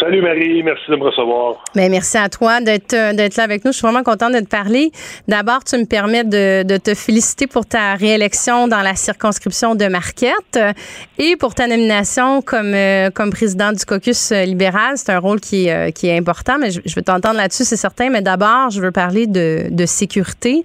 Salut 0.00 0.22
Marie, 0.22 0.62
merci 0.62 0.90
de 0.90 0.96
me 0.96 1.04
recevoir. 1.04 1.62
Bien, 1.74 1.88
merci 1.88 2.16
à 2.16 2.28
toi 2.28 2.60
d'être 2.60 2.94
euh, 2.94 3.12
d'être 3.12 3.36
là 3.36 3.44
avec 3.44 3.64
nous. 3.64 3.72
Je 3.72 3.76
suis 3.76 3.86
vraiment 3.86 4.02
contente 4.02 4.32
de 4.32 4.40
te 4.40 4.48
parler. 4.48 4.90
D'abord, 5.28 5.64
tu 5.64 5.76
me 5.76 5.84
permets 5.84 6.24
de, 6.24 6.76
te 6.78 6.94
féliciter 6.94 7.46
pour 7.46 7.66
ta 7.66 7.94
réélection 7.94 8.68
dans 8.68 8.80
la 8.80 8.94
circonscription 8.94 9.74
de 9.74 9.86
Marquette 9.86 10.58
et 11.18 11.36
pour 11.36 11.54
ta 11.54 11.66
nomination 11.66 12.40
comme 12.42 12.72
euh, 12.74 13.10
comme 13.10 13.30
président 13.30 13.72
du 13.72 13.84
caucus 13.84 14.32
libéral. 14.32 14.94
C'est 14.96 15.12
un 15.12 15.18
rôle 15.18 15.40
qui 15.40 15.68
euh, 15.68 15.90
qui 15.90 16.08
est 16.08 16.16
important, 16.16 16.58
mais 16.58 16.70
je, 16.70 16.80
je 16.84 16.94
veux 16.94 17.02
t'entendre 17.02 17.36
là-dessus, 17.36 17.64
c'est 17.64 17.76
certain. 17.76 18.08
Mais 18.08 18.22
d'abord, 18.22 18.70
je 18.70 18.80
veux 18.80 18.92
parler 18.92 19.26
de, 19.26 19.66
de 19.70 19.86
sécurité. 19.86 20.64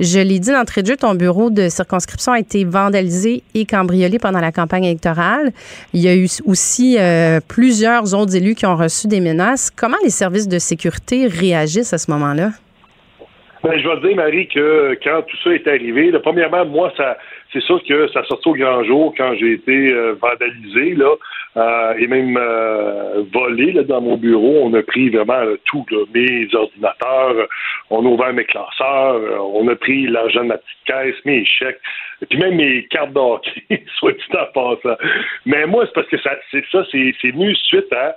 Je 0.00 0.18
l'ai 0.18 0.38
dit 0.40 0.50
d'entrée 0.50 0.82
de 0.82 0.88
jeu, 0.88 0.96
ton 0.96 1.14
bureau 1.14 1.50
de 1.50 1.68
circonscription 1.68 2.32
a 2.32 2.40
été 2.40 2.64
vandalisé 2.64 3.42
et 3.54 3.66
cambriolé 3.66 4.18
pendant 4.18 4.40
la 4.40 4.50
campagne 4.50 4.84
électorale. 4.84 5.52
Il 5.92 6.00
y 6.00 6.08
a 6.08 6.16
eu 6.16 6.28
aussi 6.46 6.96
plusieurs 7.46 8.14
autres 8.14 8.34
élus 8.34 8.56
qui 8.56 8.61
ont 8.66 8.76
reçu 8.76 9.06
des 9.08 9.20
menaces. 9.20 9.70
Comment 9.70 9.98
les 10.02 10.10
services 10.10 10.48
de 10.48 10.58
sécurité 10.58 11.26
réagissent 11.26 11.92
à 11.92 11.98
ce 11.98 12.10
moment-là? 12.10 12.50
Ben, 13.62 13.78
je 13.78 13.86
vais 13.86 13.94
te 14.00 14.06
dire, 14.08 14.16
Marie, 14.16 14.48
que 14.48 14.98
quand 15.04 15.22
tout 15.22 15.36
ça 15.44 15.50
est 15.50 15.68
arrivé, 15.68 16.10
premièrement, 16.20 16.64
moi, 16.66 16.92
c'est 17.52 17.62
sûr 17.62 17.80
que 17.84 18.08
ça 18.08 18.24
sortait 18.24 18.48
au 18.48 18.54
grand 18.54 18.82
jour 18.82 19.14
quand 19.16 19.36
j'ai 19.38 19.52
été 19.52 19.92
euh, 19.92 20.16
vandalisé, 20.20 20.96
là, 20.96 21.14
euh, 21.56 21.94
et 21.96 22.08
même 22.08 22.36
euh, 22.36 23.22
volé 23.32 23.70
là, 23.70 23.84
dans 23.84 24.00
mon 24.00 24.16
bureau. 24.16 24.62
On 24.64 24.74
a 24.74 24.82
pris 24.82 25.10
vraiment 25.10 25.44
tout, 25.66 25.86
mes 26.12 26.48
ordinateurs, 26.52 27.46
on 27.90 28.04
a 28.04 28.08
ouvert 28.08 28.32
mes 28.32 28.46
classeurs, 28.46 29.20
on 29.54 29.68
a 29.68 29.76
pris 29.76 30.08
l'argent 30.08 30.42
de 30.42 30.48
ma 30.48 30.58
petite 30.58 30.84
caisse, 30.84 31.24
mes 31.24 31.44
chèques, 31.44 31.80
puis 32.28 32.40
même 32.40 32.56
mes 32.56 32.84
cartes 32.86 33.12
d'hockey, 33.12 33.62
soit 33.96 34.12
dit 34.12 34.36
en 34.36 34.46
passant. 34.52 34.96
Mais 35.46 35.66
moi, 35.66 35.84
c'est 35.86 35.94
parce 35.94 36.08
que 36.08 36.18
ça, 36.18 36.32
c'est 36.50 36.64
ça, 36.72 36.84
c'est, 36.90 37.14
c'est 37.22 37.30
venu 37.30 37.54
suite 37.54 37.92
à 37.92 38.16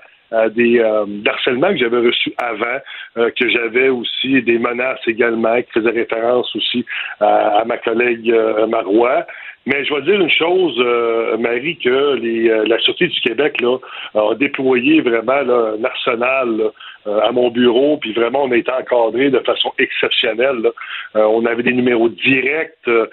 des 0.49 0.79
euh, 0.79 1.05
harcèlements 1.25 1.69
que 1.69 1.77
j'avais 1.77 1.99
reçus 1.99 2.33
avant, 2.37 2.79
euh, 3.17 3.29
que 3.39 3.49
j'avais 3.49 3.89
aussi 3.89 4.41
des 4.41 4.57
menaces 4.57 4.99
également, 5.07 5.61
qui 5.61 5.71
faisaient 5.73 5.91
référence 5.91 6.53
aussi 6.55 6.85
à, 7.19 7.63
ma 7.65 7.77
collègue 7.77 8.29
euh, 8.31 8.67
Marois. 8.67 9.25
Mais 9.65 9.83
je 9.83 9.93
vais 9.93 10.01
dire 10.03 10.21
une 10.21 10.29
chose, 10.29 10.75
euh, 10.79 11.37
Marie, 11.37 11.77
que 11.77 12.15
les, 12.15 12.67
la 12.67 12.77
Sûreté 12.79 13.07
du 13.07 13.19
Québec 13.21 13.59
là, 13.61 13.77
a 14.13 14.35
déployé 14.35 15.01
vraiment 15.01 15.33
un 15.33 15.83
arsenal 15.83 16.71
euh, 17.07 17.19
à 17.21 17.31
mon 17.31 17.51
bureau, 17.51 17.97
puis 17.97 18.13
vraiment, 18.13 18.43
on 18.43 18.51
a 18.51 18.57
été 18.57 18.71
encadré 18.71 19.29
de 19.29 19.39
façon 19.39 19.71
exceptionnelle. 19.77 20.71
Euh, 21.15 21.23
on 21.23 21.45
avait 21.45 21.61
des 21.61 21.73
numéros 21.73 22.09
directs, 22.09 22.73
euh, 22.87 23.07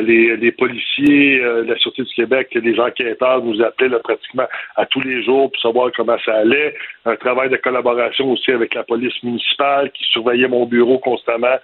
les, 0.00 0.36
les, 0.36 0.50
policiers 0.50 1.38
de 1.38 1.66
la 1.68 1.76
Sûreté 1.76 2.02
du 2.02 2.14
Québec, 2.14 2.48
les 2.54 2.80
enquêteurs 2.80 3.42
nous 3.44 3.62
appelaient 3.62 3.88
là, 3.88 4.00
pratiquement 4.00 4.46
à 4.76 4.86
tous 4.86 5.00
les 5.00 5.22
jours 5.22 5.50
pour 5.50 5.60
savoir 5.60 5.90
comment 5.96 6.16
ça 6.24 6.34
allait. 6.34 6.74
Un 7.04 7.14
travail 7.16 7.48
de 7.48 7.56
collaboration 7.56 8.32
aussi 8.32 8.50
avec 8.50 8.74
la 8.74 8.82
police 8.82 9.22
municipale 9.22 9.92
qui 9.92 10.04
surveillait 10.10 10.48
mon 10.48 10.66
bureau 10.66 10.98
constamment 10.98 11.56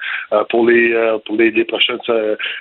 pour 0.51 0.67
les 0.67 0.95
pour 1.25 1.37
les, 1.37 1.51
les 1.51 1.65
prochaines 1.65 1.99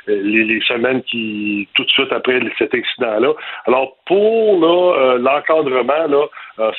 les, 0.08 0.44
les, 0.46 0.62
semaines 0.62 1.04
qui 1.04 1.68
tout 1.74 1.84
de 1.84 1.90
suite 1.90 2.12
après 2.12 2.40
cet 2.58 2.74
incident-là. 2.74 3.34
Alors 3.66 3.98
pour 4.06 4.60
l'encadrement 5.20 6.08
là, 6.08 6.26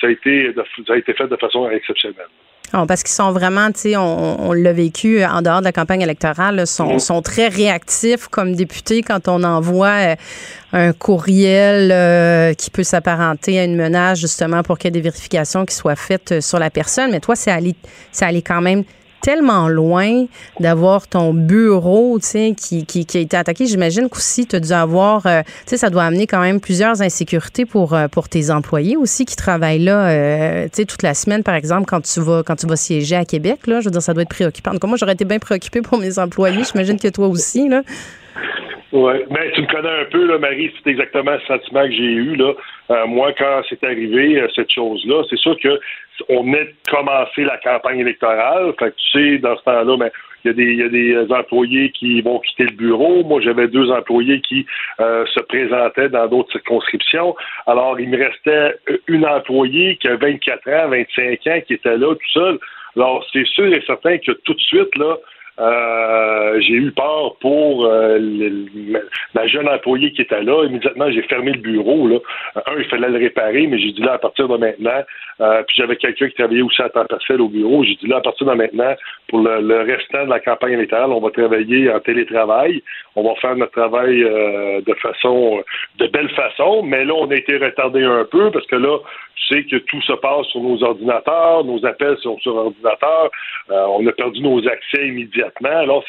ça 0.00 0.06
a 0.06 0.10
été 0.10 0.54
ça 0.86 0.92
a 0.92 0.96
été 0.96 1.12
fait 1.14 1.28
de 1.28 1.36
façon 1.36 1.68
exceptionnelle 1.70 2.28
parce 2.86 3.02
qu'ils 3.02 3.12
sont 3.12 3.32
vraiment, 3.32 3.70
tu 3.70 3.80
sais, 3.80 3.96
on, 3.96 4.52
l'a 4.52 4.72
vécu 4.72 5.24
en 5.24 5.42
dehors 5.42 5.60
de 5.60 5.64
la 5.64 5.72
campagne 5.72 6.00
électorale, 6.00 6.66
sont, 6.66 6.94
mm. 6.94 6.98
sont 6.98 7.22
très 7.22 7.48
réactifs 7.48 8.28
comme 8.28 8.54
députés 8.54 9.02
quand 9.02 9.28
on 9.28 9.42
envoie 9.44 10.12
euh, 10.12 10.14
un 10.72 10.92
courriel 10.92 11.90
euh, 11.92 12.54
qui 12.54 12.70
peut 12.70 12.82
s'apparenter 12.82 13.58
à 13.60 13.64
une 13.64 13.76
menace 13.76 14.20
justement 14.20 14.62
pour 14.62 14.78
qu'il 14.78 14.88
y 14.88 14.88
ait 14.88 15.00
des 15.00 15.00
vérifications 15.02 15.66
qui 15.66 15.74
soient 15.74 15.96
faites 15.96 16.32
euh, 16.32 16.40
sur 16.40 16.58
la 16.58 16.70
personne. 16.70 17.10
Mais 17.10 17.20
toi, 17.20 17.36
c'est 17.36 17.50
allé, 17.50 17.74
c'est 18.10 18.24
allé 18.24 18.42
quand 18.42 18.62
même 18.62 18.84
tellement 19.22 19.68
loin 19.68 20.26
d'avoir 20.60 21.06
ton 21.06 21.32
bureau, 21.32 22.18
tu 22.18 22.26
sais, 22.26 22.54
qui, 22.56 22.84
qui, 22.84 23.06
a 23.16 23.20
été 23.20 23.36
attaqué. 23.36 23.66
J'imagine 23.66 24.08
qu'aussi, 24.08 24.46
tu 24.46 24.56
as 24.56 24.60
dû 24.60 24.72
avoir, 24.72 25.26
euh, 25.26 25.42
tu 25.42 25.50
sais, 25.66 25.76
ça 25.76 25.90
doit 25.90 26.04
amener 26.04 26.26
quand 26.26 26.40
même 26.40 26.60
plusieurs 26.60 27.00
insécurités 27.00 27.64
pour, 27.64 27.94
euh, 27.94 28.08
pour 28.08 28.28
tes 28.28 28.50
employés 28.50 28.96
aussi 28.96 29.24
qui 29.24 29.36
travaillent 29.36 29.84
là, 29.84 30.08
euh, 30.08 30.64
tu 30.64 30.70
sais, 30.74 30.84
toute 30.84 31.02
la 31.02 31.14
semaine, 31.14 31.42
par 31.42 31.54
exemple, 31.54 31.86
quand 31.86 32.02
tu 32.02 32.20
vas, 32.20 32.42
quand 32.42 32.56
tu 32.56 32.66
vas 32.66 32.76
siéger 32.76 33.16
à 33.16 33.24
Québec, 33.24 33.66
là. 33.66 33.80
Je 33.80 33.86
veux 33.86 33.90
dire, 33.92 34.02
ça 34.02 34.12
doit 34.12 34.24
être 34.24 34.28
préoccupant. 34.28 34.72
Donc, 34.72 34.84
moi, 34.84 34.96
j'aurais 34.98 35.12
été 35.14 35.24
bien 35.24 35.38
préoccupée 35.38 35.82
pour 35.82 35.98
mes 35.98 36.18
employés. 36.18 36.64
J'imagine 36.70 36.98
que 36.98 37.08
toi 37.08 37.28
aussi, 37.28 37.68
là. 37.68 37.82
Oui, 38.92 39.14
mais 39.30 39.50
tu 39.52 39.62
me 39.62 39.66
connais 39.66 40.02
un 40.02 40.04
peu, 40.04 40.26
là, 40.26 40.38
Marie, 40.38 40.70
c'est 40.84 40.90
exactement 40.90 41.32
ce 41.40 41.46
sentiment 41.46 41.84
que 41.84 41.92
j'ai 41.92 42.12
eu, 42.12 42.36
là. 42.36 42.52
moi, 43.06 43.32
quand 43.32 43.62
c'est 43.68 43.82
arrivé, 43.84 44.44
cette 44.54 44.70
chose-là, 44.70 45.22
c'est 45.30 45.38
sûr 45.38 45.58
que 45.58 45.80
on 46.28 46.42
venait 46.42 46.64
de 46.64 47.42
la 47.42 47.56
campagne 47.58 48.00
électorale. 48.00 48.72
Fait 48.78 48.90
que 48.90 48.96
tu 48.96 49.34
sais, 49.34 49.38
dans 49.38 49.56
ce 49.56 49.62
temps-là, 49.64 49.96
ben, 49.96 50.10
il 50.44 50.48
y, 50.48 50.50
a 50.50 50.54
des, 50.54 50.74
y 50.74 50.82
a 50.82 50.88
des 50.88 51.32
employés 51.32 51.90
qui 51.92 52.20
vont 52.20 52.40
quitter 52.40 52.64
le 52.64 52.76
bureau. 52.76 53.22
Moi, 53.22 53.40
j'avais 53.40 53.68
deux 53.68 53.90
employés 53.90 54.40
qui 54.40 54.66
euh, 55.00 55.24
se 55.26 55.40
présentaient 55.40 56.08
dans 56.08 56.26
d'autres 56.26 56.50
circonscriptions. 56.50 57.36
Alors, 57.66 57.98
il 58.00 58.08
me 58.08 58.18
restait 58.18 58.76
une 59.06 59.24
employée 59.24 59.96
qui 59.96 60.08
a 60.08 60.16
24 60.16 60.68
ans, 60.68 60.88
25 60.88 61.46
ans, 61.46 61.60
qui 61.66 61.74
était 61.74 61.96
là 61.96 62.14
tout 62.14 62.32
seul. 62.32 62.58
Alors, 62.96 63.24
c'est 63.32 63.46
sûr 63.46 63.72
et 63.72 63.82
certain 63.86 64.18
que 64.18 64.32
tout 64.32 64.54
de 64.54 64.60
suite, 64.60 64.94
là, 64.96 65.16
euh, 65.60 66.60
j'ai 66.60 66.74
eu 66.74 66.92
peur 66.92 67.36
pour 67.40 67.84
euh, 67.84 68.18
ma 69.34 69.46
jeune 69.46 69.68
employée 69.68 70.12
qui 70.12 70.22
était 70.22 70.42
là. 70.42 70.64
Immédiatement, 70.64 71.10
j'ai 71.10 71.22
fermé 71.22 71.52
le 71.52 71.60
bureau. 71.60 72.08
Là. 72.08 72.18
Un, 72.56 72.78
il 72.78 72.84
fallait 72.86 73.10
le 73.10 73.18
réparer, 73.18 73.66
mais 73.66 73.78
j'ai 73.78 73.92
dit 73.92 74.00
là, 74.00 74.14
à 74.14 74.18
partir 74.18 74.48
de 74.48 74.56
maintenant, 74.56 75.02
euh, 75.40 75.62
puis 75.64 75.76
j'avais 75.76 75.96
quelqu'un 75.96 76.28
qui 76.28 76.34
travaillait 76.34 76.62
aussi 76.62 76.80
à 76.80 76.88
temps 76.88 77.04
partiel 77.04 77.42
au 77.42 77.48
bureau. 77.48 77.84
J'ai 77.84 77.96
dit 77.96 78.06
là, 78.06 78.16
à 78.16 78.20
partir 78.22 78.46
de 78.46 78.54
maintenant, 78.54 78.94
pour 79.28 79.40
le, 79.40 79.82
restant 79.82 80.24
de 80.24 80.30
la 80.30 80.40
campagne 80.40 80.72
électorale, 80.72 81.10
on 81.12 81.20
va 81.20 81.30
travailler 81.30 81.92
en 81.92 82.00
télétravail. 82.00 82.82
On 83.14 83.22
va 83.22 83.34
faire 83.36 83.54
notre 83.56 83.72
travail 83.72 84.20
de 84.20 84.94
façon, 84.94 85.62
de 85.98 86.06
belle 86.06 86.30
façon, 86.30 86.82
mais 86.82 87.04
là, 87.04 87.12
on 87.14 87.30
a 87.30 87.34
été 87.34 87.58
retardé 87.58 88.02
un 88.02 88.24
peu 88.24 88.50
parce 88.50 88.66
que 88.66 88.76
là, 88.76 88.98
tu 89.36 89.54
sais 89.54 89.64
que 89.64 89.76
tout 89.76 90.00
se 90.02 90.12
passe 90.14 90.46
sur 90.46 90.62
nos 90.62 90.82
ordinateurs, 90.82 91.64
nos 91.64 91.84
appels 91.84 92.16
sont 92.22 92.38
sur 92.38 92.54
ordinateur, 92.54 93.30
on 93.68 94.06
a 94.06 94.12
perdu 94.12 94.40
nos 94.40 94.66
accès 94.66 95.06
immédiatement 95.42 95.78
alors, 95.78 96.04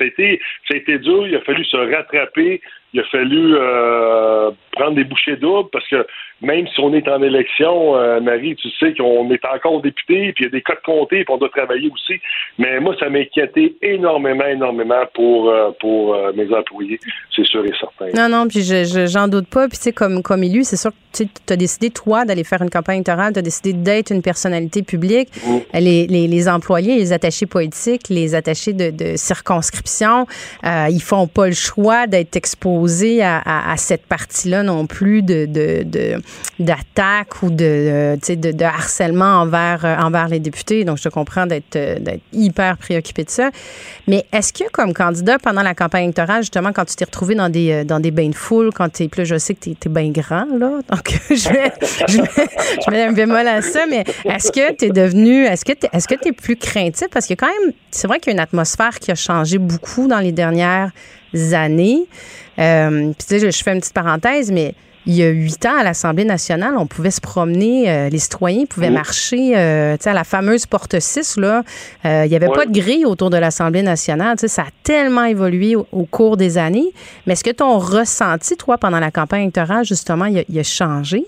a 0.73 0.77
été 0.77 0.99
dur. 0.99 1.27
Il 1.27 1.35
a 1.35 1.41
fallu 1.41 1.63
se 1.65 1.77
rattraper. 1.77 2.61
Il 2.93 2.99
a 2.99 3.03
fallu 3.05 3.55
euh, 3.55 4.51
prendre 4.71 4.95
des 4.95 5.03
bouchées 5.03 5.35
doubles 5.35 5.69
parce 5.71 5.87
que 5.87 6.05
même 6.41 6.67
si 6.67 6.79
on 6.79 6.93
est 6.93 7.07
en 7.07 7.23
élection, 7.23 7.95
euh, 7.95 8.19
Marie, 8.19 8.55
tu 8.55 8.69
sais 8.79 8.93
qu'on 8.93 9.31
est 9.31 9.43
encore 9.45 9.81
député, 9.81 10.33
puis 10.33 10.43
il 10.43 10.45
y 10.45 10.47
a 10.47 10.51
des 10.51 10.61
cas 10.61 10.75
de 10.75 10.81
comté, 10.85 11.23
puis 11.23 11.33
on 11.33 11.37
doit 11.37 11.49
travailler 11.49 11.89
aussi. 11.89 12.19
Mais 12.59 12.79
moi, 12.81 12.95
ça 12.99 13.09
m'inquiétait 13.09 13.73
énormément, 13.81 14.45
énormément 14.45 15.03
pour, 15.15 15.49
euh, 15.49 15.71
pour 15.79 16.15
mes 16.35 16.53
employés, 16.53 16.99
c'est 17.35 17.45
sûr 17.45 17.65
et 17.65 17.71
certain. 17.79 18.09
Non, 18.13 18.29
non, 18.29 18.47
puis 18.47 18.61
j'en 19.07 19.27
doute 19.27 19.47
pas. 19.47 19.67
Puis 19.67 19.77
tu 19.77 19.85
sais, 19.85 19.93
comme, 19.93 20.21
comme 20.21 20.43
élu, 20.43 20.63
c'est 20.63 20.75
sûr 20.75 20.91
que 20.91 21.23
tu 21.23 21.53
as 21.53 21.55
décidé, 21.55 21.89
toi, 21.89 22.25
d'aller 22.25 22.43
faire 22.43 22.61
une 22.61 22.69
campagne 22.69 22.97
électorale, 22.97 23.33
tu 23.33 23.39
as 23.39 23.43
décidé 23.43 23.73
d'être 23.73 24.11
une 24.11 24.21
personnalité 24.21 24.83
publique. 24.83 25.29
Mm. 25.47 25.79
Les, 25.79 26.07
les, 26.07 26.27
les, 26.27 26.49
employés, 26.49 26.97
les 26.97 27.13
attachés 27.13 27.45
politiques, 27.45 28.09
les 28.09 28.35
attachés 28.35 28.73
de, 28.73 28.91
de 28.91 29.15
circonscription, 29.15 30.27
ils 30.63 31.01
font 31.01 31.27
pas 31.27 31.47
le 31.47 31.53
choix 31.53 32.05
d'être 32.05 32.35
exposés 32.35 32.82
à, 33.21 33.75
cette 33.77 34.05
partie-là 34.05 34.63
non 34.63 34.85
plus 34.85 35.21
de, 35.21 35.47
d'attaque 36.59 37.43
ou 37.43 37.49
de, 37.49 38.17
de, 38.17 38.51
de, 38.51 38.63
harcèlement 38.63 39.41
envers, 39.41 39.85
euh, 39.85 39.95
envers 39.97 40.27
les 40.27 40.39
députés. 40.39 40.83
Donc, 40.85 40.97
je 40.97 41.09
comprends 41.09 41.45
d'être 41.45 41.75
euh, 41.75 41.97
hyper 42.31 42.77
préoccupé 42.77 43.23
de 43.23 43.29
ça. 43.29 43.49
Mais 44.07 44.25
est-ce 44.31 44.53
que, 44.53 44.69
comme 44.71 44.93
candidat 44.93 45.37
pendant 45.39 45.63
la 45.63 45.73
campagne 45.73 46.05
électorale, 46.05 46.41
justement, 46.41 46.71
quand 46.73 46.85
tu 46.85 46.95
t'es 46.95 47.05
retrouvé 47.05 47.35
dans 47.35 47.49
des, 47.49 47.71
euh, 47.71 47.83
dans 47.83 47.99
des 47.99 48.11
bains 48.11 48.29
de 48.29 48.35
foule, 48.35 48.71
quand 48.73 48.89
tu 48.89 49.03
es, 49.03 49.07
plus 49.07 49.25
je 49.25 49.37
sais 49.37 49.53
que 49.53 49.59
tu 49.61 49.71
es, 49.71 49.89
bien 49.89 50.09
grand, 50.09 50.45
là, 50.57 50.79
donc 50.89 51.19
je 51.29 51.49
mets, 51.49 51.73
je, 52.07 52.17
mets, 52.17 52.47
je 52.85 52.91
mets 52.91 53.03
un 53.03 53.11
bémol 53.11 53.47
à 53.47 53.61
ça, 53.61 53.85
mais 53.89 54.03
est-ce 54.25 54.51
que 54.51 54.73
tu 54.75 54.85
es 54.85 54.89
devenu, 54.89 55.45
est-ce 55.45 55.65
que 55.65 55.73
tu 55.73 55.87
est-ce 55.91 56.31
plus 56.31 56.55
craintif? 56.55 57.07
Parce 57.11 57.27
que 57.27 57.33
quand 57.33 57.47
même, 57.47 57.73
c'est 57.91 58.07
vrai 58.07 58.19
qu'il 58.19 58.31
y 58.31 58.33
a 58.33 58.35
une 58.35 58.39
atmosphère 58.39 58.99
qui 58.99 59.11
a 59.11 59.15
changé 59.15 59.57
beaucoup 59.57 60.07
dans 60.07 60.19
les 60.19 60.31
dernières 60.31 60.91
années. 61.53 62.05
Euh, 62.59 63.11
Puis, 63.17 63.27
tu 63.27 63.39
sais, 63.39 63.51
je 63.51 63.63
fais 63.63 63.73
une 63.73 63.79
petite 63.79 63.93
parenthèse, 63.93 64.51
mais 64.51 64.73
il 65.05 65.15
y 65.15 65.23
a 65.23 65.29
huit 65.29 65.65
ans, 65.65 65.77
à 65.77 65.83
l'Assemblée 65.83 66.23
nationale, 66.23 66.75
on 66.77 66.87
pouvait 66.87 67.11
se 67.11 67.19
promener, 67.19 67.91
euh, 67.91 68.09
les 68.09 68.19
citoyens 68.19 68.65
pouvaient 68.65 68.89
marcher 68.89 69.51
euh, 69.57 69.97
à 70.05 70.13
la 70.13 70.23
fameuse 70.23 70.65
porte 70.65 70.97
6. 70.97 71.37
Là, 71.37 71.63
il 72.05 72.29
n'y 72.29 72.35
avait 72.35 72.47
pas 72.47 72.65
de 72.65 72.71
grille 72.71 73.05
autour 73.05 73.29
de 73.29 73.37
l'Assemblée 73.37 73.81
nationale. 73.81 74.37
Ça 74.37 74.61
a 74.61 74.71
tellement 74.83 75.25
évolué 75.25 75.75
au, 75.75 76.05
cours 76.05 76.37
des 76.37 76.57
années. 76.57 76.91
Mais 77.25 77.33
est-ce 77.33 77.43
que 77.43 77.51
ton 77.51 77.79
ressenti, 77.79 78.55
toi, 78.55 78.77
pendant 78.77 78.99
la 78.99 79.11
campagne 79.11 79.43
électorale, 79.43 79.83
justement, 79.83 80.25
il 80.25 80.39
a, 80.39 80.43
il 80.47 80.57
a 80.59 80.63
changé? 80.63 81.23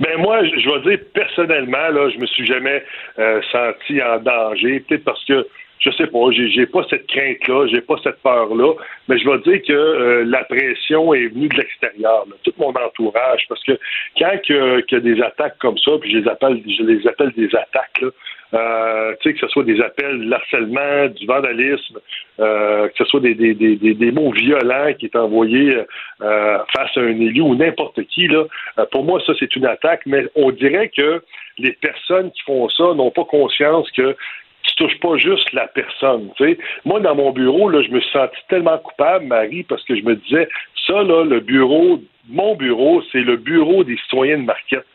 Ben 0.00 0.18
moi, 0.18 0.44
je 0.44 0.70
vais 0.70 0.96
dire 0.96 1.06
personnellement, 1.14 1.88
là, 1.92 2.10
je 2.10 2.18
me 2.18 2.26
suis 2.26 2.46
jamais 2.46 2.82
senti 3.16 4.02
en 4.02 4.18
danger, 4.18 4.80
peut-être 4.80 5.04
parce 5.04 5.24
que 5.24 5.46
je 5.78 5.90
sais 5.90 6.06
pas, 6.06 6.30
j'ai, 6.30 6.66
pas 6.66 6.84
cette 6.88 7.06
crainte-là, 7.06 7.66
j'ai 7.66 7.80
pas 7.80 7.96
cette 8.02 8.20
peur-là, 8.22 8.74
mais 9.08 9.18
je 9.18 9.28
vais 9.28 9.38
dire 9.38 9.62
que 9.66 9.72
euh, 9.72 10.24
la 10.24 10.44
pression 10.44 11.12
est 11.14 11.28
venue 11.28 11.48
de 11.48 11.56
l'extérieur, 11.56 12.24
tout 12.42 12.54
mon 12.58 12.70
entourage, 12.70 13.44
parce 13.48 13.62
que 13.64 13.78
quand 14.18 14.30
y 14.48 14.94
a 14.94 15.00
des 15.00 15.22
attaques 15.22 15.58
comme 15.58 15.78
ça, 15.78 15.92
puis 16.00 16.10
je 16.10 16.18
les 16.18 16.28
appelle, 16.28 16.62
je 16.66 16.82
les 16.82 17.06
appelle 17.06 17.32
des 17.36 17.54
attaques, 17.54 18.00
là, 18.00 18.08
euh, 18.54 19.14
tu 19.20 19.28
sais, 19.28 19.34
que 19.34 19.40
ce 19.40 19.48
soit 19.48 19.64
des 19.64 19.80
appels 19.80 20.28
d'harcèlement, 20.28 21.08
du 21.08 21.26
vandalisme, 21.26 21.98
euh, 22.38 22.88
que 22.88 22.94
ce 22.98 23.04
soit 23.06 23.20
des, 23.20 23.34
des, 23.34 23.54
des, 23.54 23.76
des, 23.76 24.12
mots 24.12 24.30
violents 24.30 24.92
qui 24.98 25.06
est 25.06 25.16
envoyé 25.16 25.76
euh, 26.22 26.58
face 26.72 26.96
à 26.96 27.00
un 27.00 27.20
élu 27.20 27.40
ou 27.40 27.56
n'importe 27.56 28.02
qui, 28.04 28.28
là, 28.28 28.44
euh, 28.78 28.86
pour 28.92 29.04
moi, 29.04 29.20
ça, 29.26 29.32
c'est 29.40 29.56
une 29.56 29.66
attaque, 29.66 30.02
mais 30.06 30.26
on 30.36 30.52
dirait 30.52 30.90
que 30.96 31.22
les 31.58 31.72
personnes 31.72 32.30
qui 32.30 32.42
font 32.42 32.68
ça 32.68 32.94
n'ont 32.94 33.10
pas 33.10 33.24
conscience 33.24 33.90
que 33.92 34.14
tu 34.76 34.84
touches 34.84 34.98
pas 35.00 35.16
juste 35.16 35.52
la 35.52 35.66
personne. 35.68 36.30
Moi, 36.84 37.00
dans 37.00 37.14
mon 37.14 37.30
bureau, 37.30 37.68
là, 37.68 37.82
je 37.82 37.90
me 37.90 38.00
suis 38.00 38.10
senti 38.10 38.36
tellement 38.48 38.78
coupable, 38.78 39.26
Marie, 39.26 39.62
parce 39.64 39.84
que 39.84 39.96
je 39.96 40.02
me 40.02 40.16
disais, 40.16 40.48
ça, 40.86 41.02
là, 41.02 41.24
le 41.24 41.40
bureau, 41.40 42.00
mon 42.28 42.54
bureau, 42.56 43.02
c'est 43.12 43.20
le 43.20 43.36
bureau 43.36 43.84
des 43.84 43.96
citoyens 43.98 44.38
de 44.38 44.44
Marquette. 44.44 44.86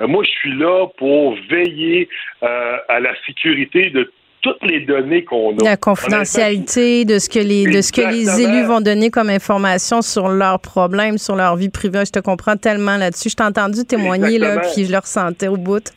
Euh, 0.00 0.06
moi, 0.06 0.24
je 0.24 0.30
suis 0.30 0.54
là 0.54 0.86
pour 0.96 1.36
veiller 1.50 2.08
euh, 2.42 2.76
à 2.88 3.00
la 3.00 3.10
sécurité 3.26 3.90
de 3.90 4.10
toutes 4.40 4.62
les 4.62 4.80
données 4.80 5.24
qu'on 5.24 5.56
a. 5.58 5.64
La 5.64 5.76
confidentialité 5.76 7.04
de 7.04 7.18
ce 7.18 7.28
que 7.28 7.40
les 7.40 7.66
de 7.66 7.80
ce 7.80 7.90
que 7.90 8.02
les 8.02 8.40
élus 8.40 8.64
vont 8.64 8.80
donner 8.80 9.10
comme 9.10 9.30
information 9.30 10.00
sur 10.00 10.28
leurs 10.28 10.60
problèmes, 10.60 11.18
sur 11.18 11.34
leur 11.34 11.56
vie 11.56 11.70
privée. 11.70 12.04
Je 12.06 12.12
te 12.12 12.20
comprends 12.20 12.56
tellement 12.56 12.96
là-dessus. 12.96 13.30
Je 13.30 13.36
t'ai 13.36 13.42
entendu 13.42 13.84
témoigner 13.84 14.38
là, 14.38 14.60
puis 14.60 14.84
je 14.84 14.92
le 14.92 14.98
ressentais 14.98 15.48
au 15.48 15.56
bout. 15.56 15.92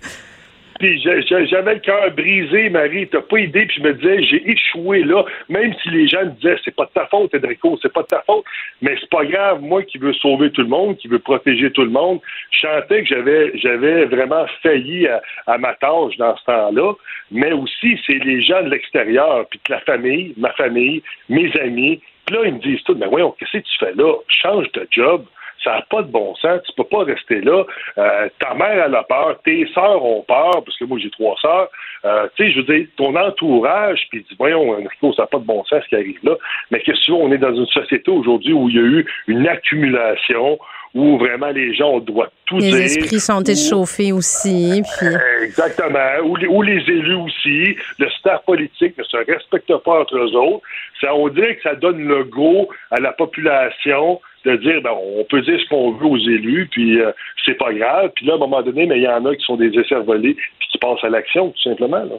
J'avais 0.81 1.75
le 1.75 1.79
cœur 1.79 2.11
brisé, 2.11 2.69
Marie, 2.69 3.07
t'as 3.07 3.21
pas 3.21 3.39
idée, 3.39 3.65
puis 3.65 3.77
je 3.77 3.83
me 3.83 3.93
disais, 3.93 4.23
j'ai 4.23 4.49
échoué 4.49 5.03
là, 5.03 5.23
même 5.49 5.73
si 5.81 5.89
les 5.89 6.07
gens 6.07 6.25
me 6.25 6.31
disaient, 6.31 6.57
c'est 6.63 6.75
pas 6.75 6.85
de 6.85 6.91
ta 6.91 7.05
faute, 7.07 7.33
Enrico, 7.35 7.77
c'est 7.81 7.93
pas 7.93 8.01
de 8.01 8.07
ta 8.07 8.21
faute, 8.21 8.43
mais 8.81 8.95
c'est 8.99 9.09
pas 9.09 9.25
grave, 9.25 9.61
moi 9.61 9.83
qui 9.83 9.97
veux 9.97 10.13
sauver 10.13 10.51
tout 10.51 10.61
le 10.61 10.67
monde, 10.67 10.97
qui 10.97 11.07
veux 11.07 11.19
protéger 11.19 11.71
tout 11.71 11.83
le 11.83 11.91
monde, 11.91 12.19
je 12.51 12.61
sentais 12.61 13.03
que 13.03 13.07
j'avais 13.07 13.51
j'avais 13.55 14.05
vraiment 14.05 14.45
failli 14.63 15.07
à, 15.07 15.57
ma 15.57 15.73
tâche 15.75 16.17
dans 16.17 16.35
ce 16.37 16.45
temps-là, 16.45 16.93
mais 17.31 17.53
aussi, 17.53 17.99
c'est 18.05 18.23
les 18.23 18.41
gens 18.41 18.63
de 18.63 18.69
l'extérieur, 18.69 19.45
puis 19.49 19.59
la 19.69 19.79
famille, 19.81 20.33
ma 20.37 20.51
famille, 20.53 21.03
mes 21.29 21.51
amis, 21.59 22.01
puis 22.25 22.35
là, 22.35 22.45
ils 22.45 22.53
me 22.53 22.59
disent 22.59 22.83
tout, 22.83 22.95
mais 22.95 23.07
voyons, 23.07 23.31
qu'est-ce 23.31 23.57
que 23.57 23.63
tu 23.63 23.77
fais 23.79 23.93
là? 23.93 24.13
Change 24.27 24.71
de 24.71 24.87
job. 24.91 25.25
Ça 25.63 25.71
n'a 25.71 25.81
pas 25.89 26.01
de 26.01 26.11
bon 26.11 26.35
sens. 26.35 26.61
Tu 26.65 26.73
peux 26.75 26.83
pas 26.83 27.03
rester 27.03 27.41
là. 27.41 27.63
Euh, 27.97 28.29
ta 28.39 28.53
mère, 28.53 28.85
elle 28.85 28.95
a 28.95 29.03
peur. 29.03 29.39
Tes 29.43 29.67
sœurs 29.73 30.03
ont 30.03 30.23
peur, 30.23 30.63
parce 30.63 30.77
que 30.77 30.85
moi, 30.85 30.97
j'ai 30.99 31.09
trois 31.11 31.35
sœurs. 31.41 31.69
Euh, 32.05 32.27
tu 32.35 32.45
sais, 32.45 32.51
je 32.51 32.57
veux 32.59 32.75
dire, 32.75 32.87
ton 32.97 33.15
entourage, 33.15 34.07
puis 34.09 34.25
dis, 34.27 34.35
voyons, 34.37 34.71
Enrico, 34.71 35.13
ça 35.13 35.23
n'a 35.23 35.27
pas 35.27 35.37
de 35.37 35.45
bon 35.45 35.63
sens 35.65 35.83
ce 35.83 35.89
qui 35.89 35.95
arrive 35.95 36.19
là. 36.23 36.35
Mais 36.71 36.79
qu'est-ce 36.79 37.05
que 37.05 37.11
on 37.11 37.31
est 37.31 37.37
dans 37.37 37.53
une 37.53 37.67
société 37.67 38.09
aujourd'hui 38.09 38.53
où 38.53 38.69
il 38.69 38.75
y 38.75 38.79
a 38.79 38.83
eu 38.83 39.05
une 39.27 39.47
accumulation, 39.47 40.57
où 40.93 41.17
vraiment 41.17 41.49
les 41.49 41.73
gens 41.73 41.99
doivent 41.99 42.29
tout 42.51 42.57
les 42.57 42.69
dire. 42.69 42.77
Les 42.77 42.97
esprits 42.97 43.19
sont 43.19 43.43
échauffés 43.43 44.11
aussi. 44.11 44.81
Puis... 44.97 45.07
Exactement. 45.43 45.99
Où 46.23 46.61
les, 46.61 46.73
élus 46.73 47.15
aussi, 47.15 47.75
le 47.97 48.09
staff 48.19 48.43
politique 48.45 48.97
ne 48.97 49.03
se 49.03 49.17
respecte 49.17 49.73
pas 49.83 50.01
entre 50.01 50.17
eux 50.17 50.35
autres. 50.35 50.61
Ça, 50.99 51.13
on 51.15 51.29
dirait 51.29 51.55
que 51.55 51.63
ça 51.63 51.75
donne 51.75 52.03
le 52.03 52.23
go 52.25 52.69
à 52.91 52.99
la 52.99 53.11
population 53.11 54.19
de 54.45 54.55
dire 54.57 54.81
ben, 54.81 54.91
on 54.91 55.23
peut 55.25 55.41
dire 55.41 55.59
ce 55.59 55.69
qu'on 55.69 55.91
veut 55.91 56.05
aux 56.05 56.17
élus, 56.17 56.67
puis 56.71 56.99
euh, 56.99 57.11
c'est 57.45 57.57
pas 57.57 57.73
grave. 57.73 58.11
Puis 58.15 58.25
là, 58.25 58.33
à 58.33 58.35
un 58.35 58.39
moment 58.39 58.61
donné, 58.61 58.85
mais 58.85 58.97
il 58.97 59.03
y 59.03 59.07
en 59.07 59.25
a 59.25 59.35
qui 59.35 59.45
sont 59.45 59.55
des 59.55 59.69
volés, 60.05 60.33
puis 60.33 60.67
qui 60.71 60.77
passent 60.77 61.03
à 61.03 61.09
l'action, 61.09 61.49
tout 61.49 61.61
simplement. 61.61 62.03
Là. 62.03 62.15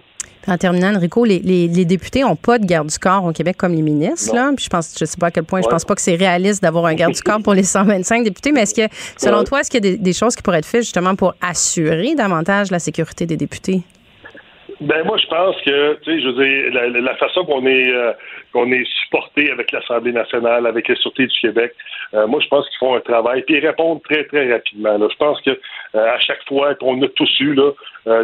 En 0.49 0.59
terminant, 0.59 0.93
Enrico, 0.95 1.25
les, 1.25 1.39
les, 1.39 1.85
députés 1.85 2.23
n'ont 2.23 2.35
pas 2.35 2.59
de 2.59 2.67
garde 2.67 2.89
du 2.89 2.99
corps 2.99 3.25
au 3.25 3.33
Québec 3.33 3.57
comme 3.57 3.75
les 3.75 3.83
ministres. 3.83 4.35
Là. 4.35 4.51
Puis 4.57 4.65
je 4.65 4.71
pense, 4.71 4.97
je 4.99 5.05
sais 5.05 5.17
pas 5.17 5.29
à 5.29 5.31
quel 5.31 5.45
point, 5.45 5.63
je 5.63 5.69
pense 5.69 5.85
pas 5.85 5.95
que 5.95 6.01
c'est 6.01 6.17
réaliste 6.17 6.63
d'avoir 6.63 6.87
un 6.87 6.95
garde 6.95 7.15
du 7.15 7.23
corps 7.23 7.41
pour 7.43 7.55
les 7.55 7.63
125 7.63 8.25
députés. 8.25 8.51
Mais 8.51 8.63
est-ce 8.63 8.75
que, 8.75 8.93
selon 9.17 9.45
toi, 9.45 9.61
est-ce 9.61 9.71
qu'il 9.71 9.85
y 9.85 9.89
a 9.89 9.97
des, 9.97 10.13
choses 10.23 10.37
qui 10.37 10.43
pourraient 10.43 10.59
être 10.59 10.67
faites 10.67 10.83
justement 10.83 11.17
pour 11.17 11.35
assurer 11.41 12.15
davantage 12.15 12.71
la 12.71 12.79
sécurité 12.79 13.27
des 13.27 13.37
députés? 13.37 13.81
Ben 14.81 15.05
moi, 15.05 15.17
je 15.17 15.27
pense 15.27 15.57
que, 15.65 15.95
tu 16.03 16.11
sais, 16.11 16.21
je 16.21 16.29
veux 16.29 16.45
dire, 16.45 17.03
la, 17.03 17.15
façon 17.17 17.45
qu'on 17.45 17.65
est 17.67 17.89
euh, 17.93 18.13
qu'on 18.53 18.71
est 18.73 18.85
supporté 19.03 19.51
avec 19.51 19.71
l'Assemblée 19.71 20.13
nationale, 20.13 20.67
avec 20.67 20.89
la 20.89 20.97
Sûreté 20.97 21.27
du 21.27 21.39
Québec, 21.41 21.73
euh, 22.15 22.27
moi, 22.27 22.41
je 22.41 22.49
pense 22.49 22.69
qu'ils 22.69 22.79
font 22.79 22.95
un 22.95 23.01
travail, 23.01 23.43
puis 23.43 23.57
ils 23.57 23.67
répondent 23.67 24.03
très, 24.03 24.25
très 24.25 24.53
rapidement. 24.53 24.99
Je 24.99 25.17
pense 25.17 25.41
que 25.43 25.51
euh, 25.51 26.15
à 26.15 26.19
chaque 26.19 26.45
fois 26.49 26.75
qu'on 26.75 27.01
a 27.03 27.09
tous 27.09 27.41
eu 27.41 27.57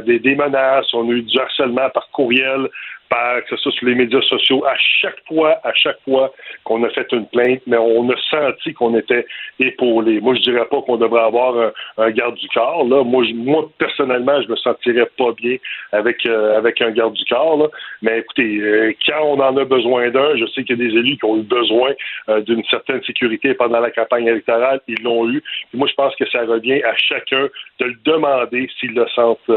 des 0.04 0.34
menaces, 0.34 0.92
on 0.94 1.08
a 1.08 1.12
eu 1.12 1.22
du 1.22 1.38
harcèlement 1.38 1.90
par 1.90 2.08
courriel, 2.10 2.68
par, 3.08 3.42
que 3.44 3.50
ce 3.50 3.56
soit 3.56 3.72
sur 3.72 3.86
les 3.86 3.94
médias 3.94 4.20
sociaux, 4.22 4.64
à 4.66 4.74
chaque 4.76 5.18
fois, 5.26 5.58
à 5.64 5.72
chaque 5.74 6.00
fois 6.04 6.32
qu'on 6.64 6.82
a 6.84 6.90
fait 6.90 7.06
une 7.12 7.26
plainte, 7.26 7.60
mais 7.66 7.76
on 7.76 8.08
a 8.10 8.16
senti 8.30 8.72
qu'on 8.74 8.96
était 8.96 9.26
épaulé. 9.58 10.20
Moi, 10.20 10.34
je 10.34 10.42
dirais 10.42 10.66
pas 10.70 10.80
qu'on 10.82 10.96
devrait 10.96 11.22
avoir 11.22 11.72
un, 11.96 12.10
garde 12.10 12.36
du 12.36 12.48
corps. 12.48 12.84
Là. 12.84 13.02
Moi, 13.04 13.24
moi, 13.34 13.68
personnellement, 13.78 14.40
je 14.42 14.48
me 14.48 14.56
sentirais 14.56 15.08
pas 15.16 15.32
bien 15.32 15.56
avec 15.92 16.24
euh, 16.26 16.56
avec 16.56 16.80
un 16.80 16.90
garde 16.90 17.14
du 17.14 17.24
corps. 17.24 17.58
Là. 17.58 17.68
Mais 18.02 18.18
écoutez, 18.18 18.58
euh, 18.58 18.92
quand 19.06 19.22
on 19.22 19.40
en 19.40 19.56
a 19.56 19.64
besoin 19.64 20.10
d'un, 20.10 20.36
je 20.36 20.46
sais 20.46 20.64
qu'il 20.64 20.78
y 20.78 20.86
a 20.86 20.88
des 20.88 20.96
élus 20.96 21.16
qui 21.16 21.24
ont 21.24 21.38
eu 21.38 21.42
besoin 21.42 21.92
euh, 22.28 22.40
d'une 22.40 22.64
certaine 22.64 23.02
sécurité 23.04 23.54
pendant 23.54 23.80
la 23.80 23.90
campagne 23.90 24.26
électorale, 24.26 24.80
ils 24.88 25.02
l'ont 25.02 25.28
eu. 25.28 25.42
moi, 25.74 25.88
je 25.88 25.94
pense 25.94 26.14
que 26.16 26.28
ça 26.30 26.44
revient 26.44 26.82
à 26.82 26.94
chacun 26.96 27.48
de 27.80 27.84
le 27.84 27.96
demander 28.04 28.68
s'ils 28.78 28.94
le 28.94 29.06
sentent 29.08 29.50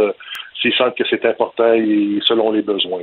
s'ils 0.61 0.73
sentent 0.75 0.95
que 0.95 1.03
c'est 1.09 1.25
important 1.25 1.73
et 1.73 2.19
selon 2.25 2.51
les 2.51 2.61
besoins. 2.61 3.01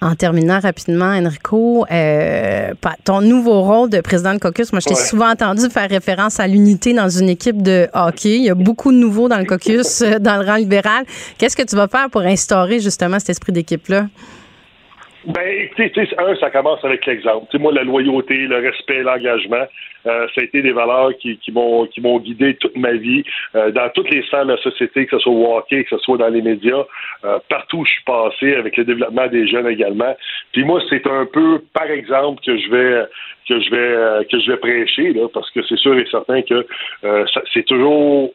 En 0.00 0.14
terminant 0.14 0.60
rapidement, 0.60 1.06
Enrico, 1.06 1.84
euh, 1.90 2.72
ton 3.04 3.20
nouveau 3.20 3.62
rôle 3.62 3.90
de 3.90 4.00
président 4.00 4.32
de 4.32 4.38
caucus, 4.38 4.72
moi 4.72 4.78
je 4.78 4.86
t'ai 4.86 4.94
souvent 4.94 5.28
entendu 5.28 5.68
faire 5.70 5.90
référence 5.90 6.38
à 6.38 6.46
l'unité 6.46 6.94
dans 6.94 7.08
une 7.08 7.28
équipe 7.28 7.62
de 7.62 7.88
hockey. 7.92 8.36
Il 8.36 8.44
y 8.44 8.50
a 8.50 8.54
beaucoup 8.54 8.92
de 8.92 8.96
nouveaux 8.96 9.28
dans 9.28 9.38
le 9.38 9.44
caucus, 9.44 10.02
euh, 10.02 10.20
dans 10.20 10.40
le 10.40 10.46
rang 10.46 10.54
libéral. 10.54 11.04
Qu'est-ce 11.36 11.56
que 11.56 11.64
tu 11.64 11.74
vas 11.74 11.88
faire 11.88 12.08
pour 12.10 12.20
instaurer 12.20 12.78
justement 12.78 13.18
cet 13.18 13.30
esprit 13.30 13.52
d'équipe-là? 13.52 14.06
Ben, 15.24 15.42
écoutez, 15.46 15.90
un, 16.16 16.36
ça 16.36 16.50
commence 16.50 16.84
avec 16.84 17.04
l'exemple. 17.04 17.58
moi, 17.58 17.72
la 17.72 17.82
loyauté, 17.82 18.36
le 18.36 18.58
respect, 18.58 19.02
l'engagement, 19.02 19.66
euh, 20.06 20.26
ça 20.32 20.40
a 20.40 20.44
été 20.44 20.62
des 20.62 20.70
valeurs 20.70 21.10
qui, 21.18 21.38
qui 21.38 21.50
m'ont 21.50 21.86
qui 21.86 22.00
m'ont 22.00 22.20
guidé 22.20 22.54
toute 22.54 22.76
ma 22.76 22.92
vie 22.92 23.24
euh, 23.56 23.72
dans 23.72 23.90
toutes 23.90 24.10
les 24.10 24.22
sphères 24.22 24.46
de 24.46 24.52
la 24.52 24.58
société, 24.58 25.06
que 25.06 25.16
ce 25.16 25.22
soit 25.24 25.32
au 25.32 25.56
hockey, 25.56 25.82
que 25.82 25.90
ce 25.90 25.98
soit 25.98 26.18
dans 26.18 26.28
les 26.28 26.40
médias, 26.40 26.84
euh, 27.24 27.38
partout 27.48 27.78
où 27.78 27.84
je 27.84 27.92
suis 27.92 28.04
passé, 28.04 28.54
avec 28.54 28.76
le 28.76 28.84
développement 28.84 29.26
des 29.26 29.48
jeunes 29.48 29.66
également. 29.66 30.16
Puis 30.52 30.62
moi, 30.62 30.80
c'est 30.88 31.06
un 31.06 31.26
peu 31.26 31.64
par 31.74 31.90
exemple 31.90 32.40
que 32.44 32.56
je 32.56 32.70
vais 32.70 33.04
que 33.48 33.60
je 33.60 33.70
vais 33.70 34.24
que 34.26 34.38
je 34.38 34.52
vais 34.52 34.56
prêcher 34.58 35.12
là, 35.14 35.26
parce 35.34 35.50
que 35.50 35.60
c'est 35.68 35.78
sûr 35.78 35.98
et 35.98 36.06
certain 36.10 36.42
que 36.42 36.64
c'est 37.52 37.66
toujours 37.66 38.32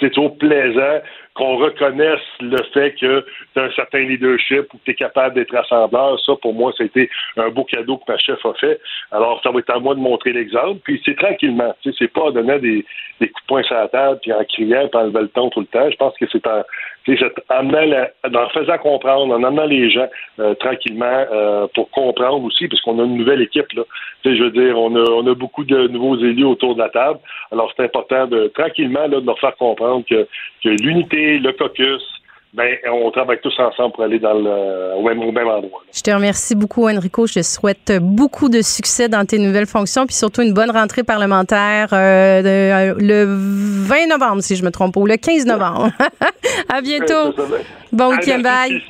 c'est 0.00 0.10
toujours 0.10 0.36
plaisant 0.38 1.00
qu'on 1.38 1.56
reconnaisse 1.56 2.20
le 2.40 2.58
fait 2.74 2.94
que 3.00 3.24
tu 3.54 3.60
as 3.60 3.62
un 3.62 3.70
certain 3.70 4.00
leadership 4.00 4.74
ou 4.74 4.78
que 4.78 4.84
tu 4.84 4.90
es 4.90 4.94
capable 4.94 5.36
d'être 5.36 5.54
rassembleur. 5.54 6.18
Ça, 6.26 6.32
pour 6.42 6.52
moi, 6.52 6.72
c'était 6.76 7.08
un 7.36 7.48
beau 7.50 7.62
cadeau 7.62 7.96
que 7.98 8.10
ma 8.10 8.18
chef 8.18 8.44
a 8.44 8.54
fait. 8.54 8.80
Alors, 9.12 9.40
ça 9.44 9.52
va 9.52 9.60
être 9.60 9.70
à 9.70 9.78
moi 9.78 9.94
de 9.94 10.00
montrer 10.00 10.32
l'exemple. 10.32 10.80
Puis 10.82 11.00
c'est 11.04 11.16
tranquillement. 11.16 11.72
Tu 11.80 11.90
sais, 11.90 11.96
c'est 12.00 12.12
pas 12.12 12.22
en 12.22 12.32
des, 12.32 12.84
des, 13.20 13.28
coups 13.28 13.42
de 13.42 13.46
poing 13.46 13.62
sur 13.62 13.76
la 13.76 13.86
table 13.86 14.18
puis 14.20 14.32
en 14.32 14.44
criant 14.44 14.88
puis 14.88 15.00
en 15.00 15.04
le 15.04 15.28
ton 15.28 15.48
tout 15.50 15.60
le 15.60 15.66
temps. 15.66 15.88
Je 15.88 15.96
pense 15.96 16.16
que 16.18 16.26
c'est 16.32 16.44
en, 16.48 16.64
en 17.08 18.48
faisant 18.50 18.78
comprendre, 18.78 19.34
en 19.34 19.42
amenant 19.42 19.64
les 19.64 19.90
gens 19.90 20.08
euh, 20.40 20.54
tranquillement 20.54 21.24
euh, 21.32 21.66
pour 21.74 21.90
comprendre 21.90 22.44
aussi, 22.44 22.68
parce 22.68 22.80
qu'on 22.82 22.98
a 22.98 23.04
une 23.04 23.16
nouvelle 23.16 23.42
équipe. 23.42 23.72
Là. 23.72 23.82
Tu 24.22 24.30
sais, 24.30 24.36
je 24.36 24.44
veux 24.44 24.50
dire, 24.50 24.78
on 24.78 24.94
a, 24.94 25.10
on 25.10 25.26
a 25.26 25.34
beaucoup 25.34 25.64
de 25.64 25.88
nouveaux 25.88 26.16
élus 26.16 26.44
autour 26.44 26.74
de 26.74 26.80
la 26.80 26.88
table. 26.88 27.18
Alors, 27.52 27.72
c'est 27.76 27.84
important 27.84 28.26
de 28.26 28.48
tranquillement 28.48 29.06
là, 29.06 29.20
de 29.20 29.26
leur 29.26 29.38
faire 29.38 29.56
comprendre 29.56 30.04
que, 30.08 30.26
que 30.62 30.68
l'unité 30.68 31.38
le 31.38 31.52
caucus, 31.52 32.02
ben, 32.54 32.76
on 32.90 33.10
travaille 33.10 33.40
tous 33.42 33.54
ensemble 33.58 33.92
pour 33.92 34.04
aller 34.04 34.18
dans 34.18 34.32
le, 34.32 34.94
au, 34.96 35.02
même, 35.02 35.20
endroit. 35.48 35.82
Je 35.92 36.00
te 36.00 36.10
remercie 36.10 36.54
beaucoup, 36.54 36.88
Enrico. 36.88 37.26
Je 37.26 37.34
te 37.34 37.42
souhaite 37.42 37.92
beaucoup 38.00 38.48
de 38.48 38.62
succès 38.62 39.08
dans 39.08 39.26
tes 39.26 39.38
nouvelles 39.38 39.66
fonctions, 39.66 40.06
puis 40.06 40.14
surtout 40.14 40.40
une 40.40 40.54
bonne 40.54 40.70
rentrée 40.70 41.02
parlementaire 41.02 41.88
euh, 41.92 42.42
euh, 42.42 42.94
le 42.98 43.24
20 43.28 44.06
novembre, 44.08 44.42
si 44.42 44.56
je 44.56 44.64
me 44.64 44.70
trompe, 44.70 44.96
ou 44.96 45.04
le 45.04 45.16
15 45.16 45.44
novembre. 45.44 45.90
à 46.70 46.80
bientôt. 46.80 47.34
bon 47.92 48.12
week-end, 48.12 48.40
bye. 48.40 48.82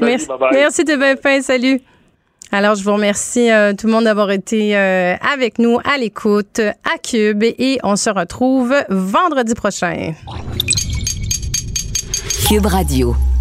Merci, 0.00 0.28
merci, 0.52 0.84
t'es 0.84 0.96
bien 0.96 1.16
fin. 1.16 1.42
Salut. 1.42 1.80
Alors, 2.52 2.74
je 2.74 2.84
vous 2.84 2.94
remercie 2.94 3.50
euh, 3.50 3.74
tout 3.74 3.86
le 3.86 3.92
monde 3.92 4.04
d'avoir 4.04 4.30
été 4.30 4.74
avec 4.74 5.58
nous 5.58 5.78
à 5.84 5.98
l'écoute 5.98 6.60
à 6.60 6.96
Cube 6.98 7.42
et 7.42 7.78
on 7.82 7.96
se 7.96 8.08
retrouve 8.08 8.74
vendredi 8.88 9.54
prochain. 9.54 10.14
Cube 12.46 12.68
Radio. 12.68 13.35